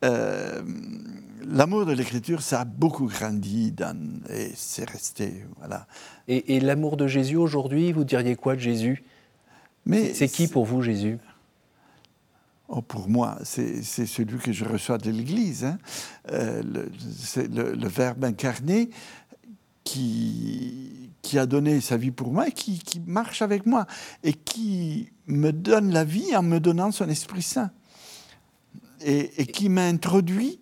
euh, 0.04 0.62
l'amour 1.44 1.86
de 1.86 1.92
l'écriture, 1.92 2.40
ça 2.42 2.60
a 2.60 2.64
beaucoup 2.64 3.06
grandi 3.06 3.72
dans- 3.72 4.20
et 4.32 4.52
c'est 4.54 4.88
resté. 4.88 5.44
Voilà. 5.58 5.86
Et, 6.28 6.54
et 6.56 6.60
l'amour 6.60 6.96
de 6.96 7.06
Jésus 7.08 7.36
aujourd'hui, 7.36 7.92
vous 7.92 8.04
diriez 8.04 8.36
quoi 8.36 8.54
de 8.54 8.60
Jésus? 8.60 9.02
Mais 9.86 10.14
C'est 10.14 10.28
qui 10.28 10.46
pour 10.46 10.66
vous 10.66 10.82
Jésus? 10.82 11.18
Oh, 12.72 12.82
pour 12.82 13.08
moi, 13.08 13.36
c'est 13.42 13.82
celui 13.82 14.38
que 14.38 14.52
je 14.52 14.64
reçois 14.64 14.96
de 14.96 15.10
l'Église. 15.10 15.64
hein. 15.64 15.78
Euh, 16.30 16.62
c'est 17.18 17.52
le, 17.52 17.88
Verbe 17.88 18.24
incarné 18.24 18.90
qui, 19.82 21.10
a 21.36 21.46
donné 21.46 21.80
sa 21.80 21.96
vie 21.96 22.12
pour 22.12 22.32
moi 22.32 22.46
et 22.46 22.52
qui, 22.52 22.80
marche 23.06 23.42
avec 23.42 23.66
moi 23.66 23.86
et 24.22 24.32
qui 24.32 25.10
me 25.26 25.50
donne 25.50 25.92
la 25.92 26.04
vie 26.04 26.36
en 26.36 26.44
me 26.44 26.60
donnant 26.60 26.92
son 26.92 27.08
Esprit 27.08 27.42
Saint 27.42 27.72
et, 29.00 29.42
et 29.42 29.46
qui 29.46 29.68
m'a 29.68 29.86
introduit 29.86 30.60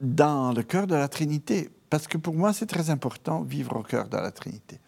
dans 0.00 0.52
le 0.52 0.62
cœur 0.62 0.86
de 0.86 0.94
la 0.94 1.08
Trinité. 1.08 1.68
Parce 1.90 2.06
que 2.06 2.16
pour 2.16 2.32
moi, 2.32 2.54
c'est 2.54 2.66
très 2.66 2.88
important, 2.88 3.42
vivre 3.42 3.76
au 3.76 3.82
cœur 3.82 4.08
de 4.08 4.16
la 4.16 4.30
Trinité. 4.30 4.80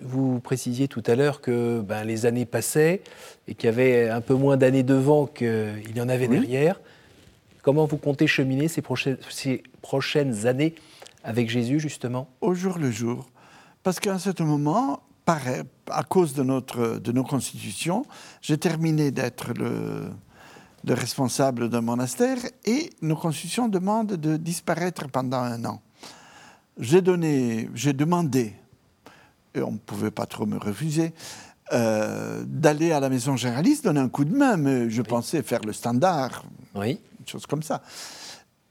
Vous 0.00 0.40
précisiez 0.40 0.88
tout 0.88 1.02
à 1.06 1.14
l'heure 1.14 1.40
que 1.40 1.80
ben, 1.80 2.04
les 2.04 2.26
années 2.26 2.46
passaient 2.46 3.02
et 3.48 3.54
qu'il 3.54 3.66
y 3.68 3.72
avait 3.72 4.08
un 4.08 4.20
peu 4.20 4.34
moins 4.34 4.56
d'années 4.56 4.82
devant 4.82 5.26
qu'il 5.26 5.92
y 5.94 6.00
en 6.00 6.08
avait 6.08 6.28
Oui. 6.28 6.40
derrière. 6.40 6.80
Comment 7.62 7.86
vous 7.86 7.96
comptez 7.96 8.26
cheminer 8.26 8.68
ces 8.68 8.82
prochaines, 8.82 9.18
ces 9.30 9.62
prochaines 9.82 10.46
années 10.46 10.74
avec 11.24 11.50
Jésus, 11.50 11.80
justement? 11.80 12.28
Au 12.40 12.54
jour 12.54 12.78
le 12.78 12.90
jour. 12.90 13.26
Parce 13.82 13.98
qu'à 14.00 14.12
un 14.14 14.18
certain 14.18 14.44
moment, 14.44 15.00
pareil, 15.24 15.62
à 15.90 16.02
cause 16.04 16.34
de, 16.34 16.42
notre, 16.42 16.98
de 16.98 17.12
nos 17.12 17.24
constitutions, 17.24 18.04
j'ai 18.40 18.58
terminé 18.58 19.10
d'être 19.10 19.52
le, 19.54 20.08
le 20.84 20.94
responsable 20.94 21.68
d'un 21.68 21.80
monastère 21.80 22.38
et 22.64 22.90
nos 23.02 23.16
constitutions 23.16 23.68
demandent 23.68 24.14
de 24.14 24.36
disparaître 24.36 25.08
pendant 25.08 25.38
un 25.38 25.64
an. 25.64 25.82
J'ai 26.78 27.00
donné, 27.00 27.68
j'ai 27.74 27.92
demandé, 27.92 28.52
et 29.56 29.62
on 29.62 29.72
ne 29.72 29.78
pouvait 29.78 30.10
pas 30.10 30.26
trop 30.26 30.46
me 30.46 30.58
refuser, 30.58 31.12
euh, 31.72 32.44
d'aller 32.46 32.92
à 32.92 33.00
la 33.00 33.08
maison 33.08 33.36
généraliste, 33.36 33.84
donner 33.84 34.00
un 34.00 34.08
coup 34.08 34.24
de 34.24 34.34
main, 34.36 34.56
mais 34.56 34.88
je 34.90 35.02
pensais 35.02 35.42
faire 35.42 35.62
le 35.62 35.72
standard, 35.72 36.44
Oui. 36.74 37.00
une 37.20 37.26
chose 37.26 37.46
comme 37.46 37.62
ça. 37.62 37.82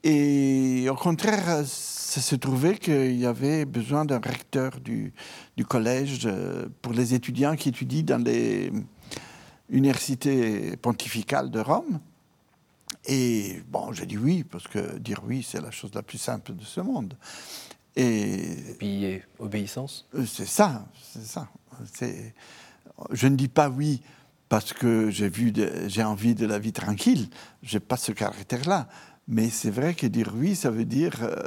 Et 0.02 0.86
au 0.88 0.94
contraire, 0.94 1.62
ça 1.66 2.20
se 2.20 2.36
trouvait 2.36 2.78
qu'il 2.78 3.16
y 3.16 3.26
avait 3.26 3.64
besoin 3.64 4.04
d'un 4.04 4.20
recteur 4.20 4.78
du, 4.80 5.12
du 5.56 5.64
collège 5.64 6.20
euh, 6.26 6.66
pour 6.80 6.92
les 6.92 7.12
étudiants 7.14 7.56
qui 7.56 7.70
étudient 7.70 8.04
dans 8.04 8.22
les 8.24 8.70
universités 9.68 10.76
pontificales 10.76 11.50
de 11.50 11.60
Rome. 11.60 11.98
Et 13.06 13.62
bon, 13.68 13.92
j'ai 13.92 14.06
dit 14.06 14.16
oui, 14.16 14.44
parce 14.44 14.66
que 14.68 14.98
dire 14.98 15.22
oui, 15.26 15.44
c'est 15.48 15.60
la 15.60 15.70
chose 15.70 15.90
la 15.94 16.02
plus 16.02 16.18
simple 16.18 16.54
de 16.54 16.62
ce 16.64 16.80
monde. 16.80 17.14
Et 17.96 18.42
Et 18.70 18.74
puis, 18.78 19.20
obéissance 19.38 20.06
euh, 20.14 20.24
C'est 20.26 20.46
ça, 20.46 20.86
c'est 21.12 21.24
ça. 21.24 21.48
Je 23.10 23.26
ne 23.26 23.36
dis 23.36 23.48
pas 23.48 23.68
oui 23.68 24.02
parce 24.48 24.72
que 24.72 25.10
j'ai 25.10 25.28
de- 25.52 25.88
envie 26.04 26.34
de 26.34 26.46
la 26.46 26.58
vie 26.58 26.72
tranquille. 26.72 27.28
J'ai 27.62 27.80
pas 27.80 27.96
ce 27.96 28.12
caractère-là. 28.12 28.88
Mais 29.28 29.50
c'est 29.50 29.70
vrai 29.70 29.94
que 29.94 30.06
dire 30.06 30.32
oui, 30.36 30.54
ça 30.54 30.70
veut 30.70 30.84
dire 30.84 31.14
euh, 31.22 31.42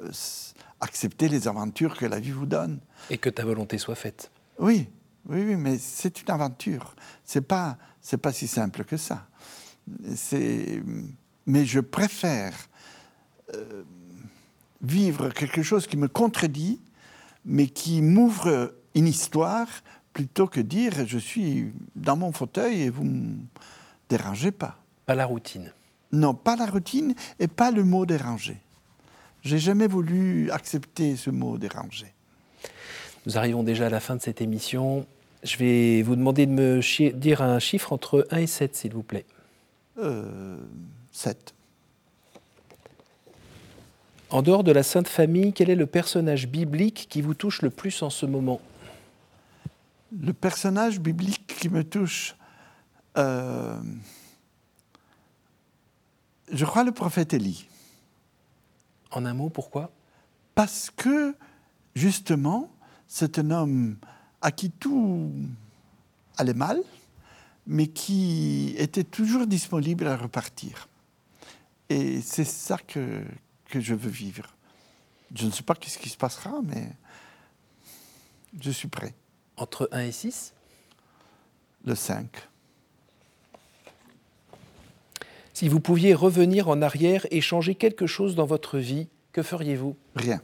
accepter 0.82 1.30
les 1.30 1.48
aventures 1.48 1.96
que 1.98 2.06
la 2.06 2.20
vie 2.20 2.32
vous 2.32 2.46
donne. 2.46 2.80
et 3.10 3.18
que 3.18 3.30
ta 3.30 3.46
volonté 3.46 3.78
soit 3.78 3.96
faite. 3.96 4.32
Oui, 4.60 4.90
oui, 5.28 5.44
oui, 5.48 5.56
mais 5.56 5.78
c'est 5.78 6.22
une 6.22 6.30
aventure. 6.32 6.94
C'est 7.24 7.42
pas, 7.48 7.78
c'est 8.02 8.18
pas 8.18 8.34
si 8.34 8.48
simple 8.48 8.84
que 8.84 8.98
ça. 8.98 9.28
C'est, 10.16 10.84
mais 11.46 11.66
je 11.66 11.80
préfère 11.80 12.54
euh, 13.56 13.84
vivre 14.82 15.30
quelque 15.30 15.64
chose 15.64 15.88
qui 15.88 15.98
me 15.98 16.08
contredit, 16.08 16.80
mais 17.46 17.68
qui 17.68 18.02
m'ouvre 18.02 18.74
une 18.96 19.08
histoire, 19.08 19.68
plutôt 20.14 20.48
que 20.48 20.60
dire 20.60 21.06
je 21.06 21.18
suis 21.18 21.72
dans 21.96 22.18
mon 22.18 22.32
fauteuil 22.32 22.82
et 22.82 22.90
vous 22.90 23.04
me 23.04 23.36
dérangez 24.10 24.52
pas. 24.52 24.78
Pas 25.06 25.16
la 25.16 25.26
routine. 25.26 25.72
Non, 26.12 26.34
pas 26.34 26.56
la 26.56 26.66
routine 26.66 27.14
et 27.40 27.48
pas 27.48 27.72
le 27.72 27.84
mot 27.84 28.06
déranger. 28.06 28.58
J'ai 29.44 29.60
jamais 29.60 29.88
voulu 29.88 30.52
accepter 30.52 31.16
ce 31.16 31.30
mot 31.30 31.58
déranger. 31.58 32.14
Nous 33.26 33.38
arrivons 33.38 33.64
déjà 33.64 33.88
à 33.88 33.90
la 33.90 34.00
fin 34.00 34.16
de 34.16 34.22
cette 34.22 34.42
émission. 34.42 35.06
Je 35.44 35.58
vais 35.58 36.02
vous 36.02 36.16
demander 36.16 36.46
de 36.46 36.52
me 36.52 37.12
dire 37.14 37.42
un 37.42 37.60
chiffre 37.60 37.94
entre 37.94 38.28
1 38.32 38.38
et 38.38 38.48
7, 38.48 38.76
s'il 38.76 38.94
vous 38.94 39.04
plaît. 39.04 39.26
Euh, 40.00 40.58
sept. 41.12 41.54
En 44.32 44.44
dehors 44.44 44.64
de 44.64 44.72
la 44.72 44.84
Sainte 44.84 45.08
Famille, 45.08 45.54
quel 45.54 45.72
est 45.72 45.76
le 45.76 45.88
personnage 45.88 46.48
biblique 46.48 47.08
qui 47.10 47.22
vous 47.22 47.34
touche 47.34 47.64
le 47.64 47.72
plus 47.72 48.04
en 48.04 48.12
ce 48.12 48.28
moment? 48.28 48.62
Le 50.16 50.34
personnage 50.34 51.00
biblique 51.00 51.48
qui 51.48 51.68
me 51.68 51.84
touche, 51.84 52.36
euh, 53.18 53.80
je 56.52 56.66
crois 56.66 56.84
le 56.84 56.92
prophète 56.92 57.34
Élie. 57.34 57.68
En 59.12 59.26
un 59.26 59.34
mot, 59.34 59.50
pourquoi? 59.50 59.92
Parce 60.54 60.92
que, 60.92 61.36
justement, 61.96 62.72
c'est 63.08 63.40
un 63.40 63.50
homme 63.50 63.98
à 64.42 64.52
qui 64.52 64.70
tout 64.70 65.32
allait 66.38 66.54
mal, 66.54 66.80
mais 67.66 67.88
qui 67.88 68.76
était 68.78 69.04
toujours 69.04 69.48
disponible 69.48 70.06
à 70.06 70.16
repartir. 70.16 70.88
Et 71.90 72.22
c'est 72.22 72.46
ça 72.46 72.78
que, 72.78 73.24
que 73.70 73.80
je 73.80 73.94
veux 73.94 74.10
vivre. 74.10 74.56
Je 75.36 75.46
ne 75.46 75.52
sais 75.52 75.64
pas 75.64 75.76
ce 75.82 75.98
qui 75.98 76.10
se 76.10 76.18
passera, 76.18 76.60
mais 76.64 76.92
je 78.60 78.72
suis 78.72 78.88
prêt. 78.88 79.14
Entre 79.58 79.90
1 79.92 80.02
et 80.02 80.12
6 80.12 80.54
Le 81.86 81.96
5. 81.96 82.28
Si 85.54 85.68
vous 85.68 85.80
pouviez 85.80 86.14
revenir 86.14 86.70
en 86.70 86.82
arrière 86.82 87.26
et 87.32 87.42
changer 87.42 87.76
quelque 87.76 88.08
chose 88.08 88.36
dans 88.36 88.46
votre 88.46 88.78
vie, 88.78 89.08
que 89.34 89.44
feriez-vous? 89.44 89.96
Rien. 90.16 90.42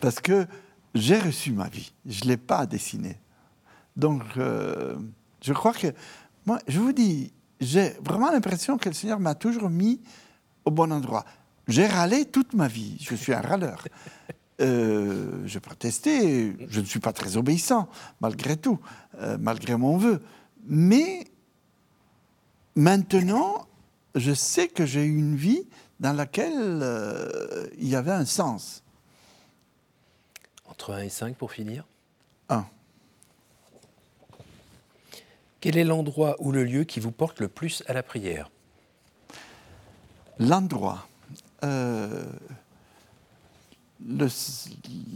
Parce 0.00 0.20
que 0.20 0.46
j'ai 0.94 1.18
reçu 1.18 1.52
ma 1.52 1.68
vie. 1.68 1.92
Je 2.06 2.24
ne 2.24 2.30
l'ai 2.30 2.36
pas 2.36 2.66
dessinée. 2.66 3.20
Donc, 3.94 4.22
euh, 4.36 4.96
je 5.42 5.52
crois 5.52 5.74
que, 5.74 5.88
moi, 6.46 6.58
je 6.66 6.80
vous 6.80 6.92
dis, 6.92 7.32
j'ai 7.60 7.90
vraiment 8.00 8.30
l'impression 8.30 8.78
que 8.78 8.88
le 8.88 8.94
Seigneur 8.94 9.20
m'a 9.20 9.34
toujours 9.34 9.70
mis 9.70 10.00
au 10.64 10.70
bon 10.70 10.90
endroit. 10.90 11.24
J'ai 11.68 11.86
râlé 11.86 12.24
toute 12.24 12.54
ma 12.54 12.68
vie. 12.68 12.96
Je 13.00 13.14
suis 13.14 13.32
un 13.32 13.40
râleur. 13.40 13.84
Euh, 14.60 15.46
j'ai 15.46 15.60
protesté. 15.60 16.56
Je 16.68 16.80
ne 16.80 16.84
suis 16.84 17.00
pas 17.00 17.12
très 17.12 17.36
obéissant, 17.36 17.88
malgré 18.20 18.56
tout, 18.56 18.80
euh, 19.18 19.36
malgré 19.40 19.76
mon 19.76 19.96
vœu. 19.96 20.22
Mais 20.66 21.26
maintenant, 22.74 23.66
je 24.14 24.32
sais 24.32 24.68
que 24.68 24.86
j'ai 24.86 25.04
eu 25.04 25.18
une 25.18 25.36
vie 25.36 25.66
dans 26.00 26.12
laquelle 26.12 26.80
euh, 26.82 27.66
il 27.78 27.88
y 27.88 27.96
avait 27.96 28.12
un 28.12 28.26
sens. 28.26 28.82
Entre 30.66 30.92
1 30.92 31.02
et 31.02 31.08
5 31.08 31.36
pour 31.36 31.52
finir 31.52 31.84
Un. 32.48 32.66
Quel 35.60 35.76
est 35.76 35.84
l'endroit 35.84 36.36
ou 36.40 36.50
le 36.50 36.64
lieu 36.64 36.84
qui 36.84 36.98
vous 36.98 37.12
porte 37.12 37.40
le 37.40 37.48
plus 37.48 37.84
à 37.86 37.92
la 37.92 38.02
prière? 38.02 38.50
L'endroit. 40.38 41.06
Euh, 41.64 42.24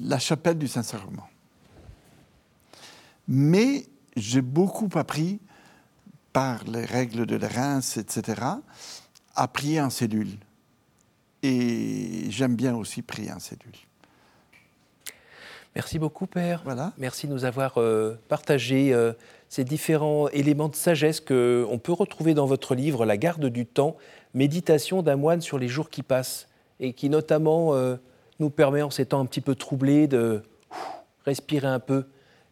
la 0.02 0.18
chapelle 0.18 0.58
du 0.58 0.68
Saint-Sacrement. 0.68 1.28
Mais 3.26 3.86
j'ai 4.16 4.42
beaucoup 4.42 4.88
appris 4.94 5.40
par 6.32 6.64
les 6.64 6.84
règles 6.84 7.26
de 7.26 7.36
la 7.36 7.48
Reims, 7.48 7.96
etc., 7.96 8.42
à 9.34 9.48
prier 9.48 9.80
en 9.80 9.90
cellule. 9.90 10.36
Et 11.42 12.30
j'aime 12.30 12.54
bien 12.56 12.76
aussi 12.76 13.02
prier 13.02 13.32
en 13.32 13.40
cellule. 13.40 13.74
Merci 15.74 15.98
beaucoup, 15.98 16.26
Père. 16.26 16.62
Voilà. 16.64 16.92
Merci 16.96 17.26
de 17.26 17.32
nous 17.32 17.44
avoir 17.44 17.74
euh, 17.76 18.14
partagé 18.28 18.94
euh, 18.94 19.12
ces 19.50 19.62
différents 19.62 20.28
éléments 20.30 20.68
de 20.68 20.74
sagesse 20.74 21.20
qu'on 21.20 21.78
peut 21.82 21.92
retrouver 21.92 22.32
dans 22.32 22.46
votre 22.46 22.74
livre 22.74 23.04
La 23.04 23.18
garde 23.18 23.46
du 23.46 23.66
temps, 23.66 23.96
méditation 24.36 25.02
d'un 25.02 25.16
moine 25.16 25.40
sur 25.40 25.58
les 25.58 25.66
jours 25.66 25.90
qui 25.90 26.04
passent, 26.04 26.46
et 26.78 26.92
qui 26.92 27.08
notamment 27.10 27.74
euh, 27.74 27.96
nous 28.38 28.50
permet, 28.50 28.82
en 28.82 28.90
ces 28.90 29.06
temps 29.06 29.20
un 29.20 29.26
petit 29.26 29.40
peu 29.40 29.56
troublés, 29.56 30.06
de 30.06 30.42
respirer 31.24 31.66
un 31.66 31.80
peu 31.80 32.04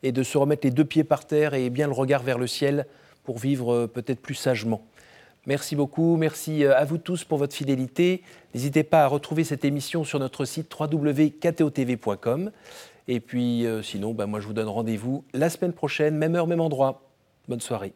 et 0.03 0.11
de 0.11 0.23
se 0.23 0.37
remettre 0.37 0.67
les 0.67 0.73
deux 0.73 0.85
pieds 0.85 1.05
par 1.05 1.27
terre 1.27 1.55
et 1.55 1.71
bien 1.71 1.87
le 1.87 1.93
regard 1.93 2.23
vers 2.23 2.39
le 2.39 2.47
ciel 2.47 2.87
pour 3.23 3.39
vivre 3.39 3.87
peut-être 3.87 4.21
plus 4.21 4.35
sagement. 4.35 4.83
Merci 5.47 5.77
beaucoup, 5.77 6.17
merci 6.17 6.65
à 6.65 6.85
vous 6.85 6.99
tous 6.99 7.25
pour 7.25 7.39
votre 7.39 7.55
fidélité. 7.55 8.23
N'hésitez 8.55 8.83
pas 8.83 9.05
à 9.05 9.07
retrouver 9.07 9.45
cette 9.45 9.65
émission 9.65 10.05
sur 10.05 10.19
notre 10.19 10.45
site 10.45 10.75
www.ktotv.com. 10.79 12.51
Et 13.09 13.21
puis 13.21 13.67
euh, 13.67 13.83
sinon, 13.83 14.15
bah, 14.15 14.27
moi 14.27 14.41
je 14.41 14.47
vous 14.47 14.55
donne 14.55 14.69
rendez-vous 14.69 15.25
la 15.35 15.51
semaine 15.51 15.73
prochaine, 15.73 16.17
même 16.17 16.35
heure, 16.35 16.47
même 16.47 16.61
endroit. 16.61 17.03
Bonne 17.49 17.61
soirée. 17.61 17.93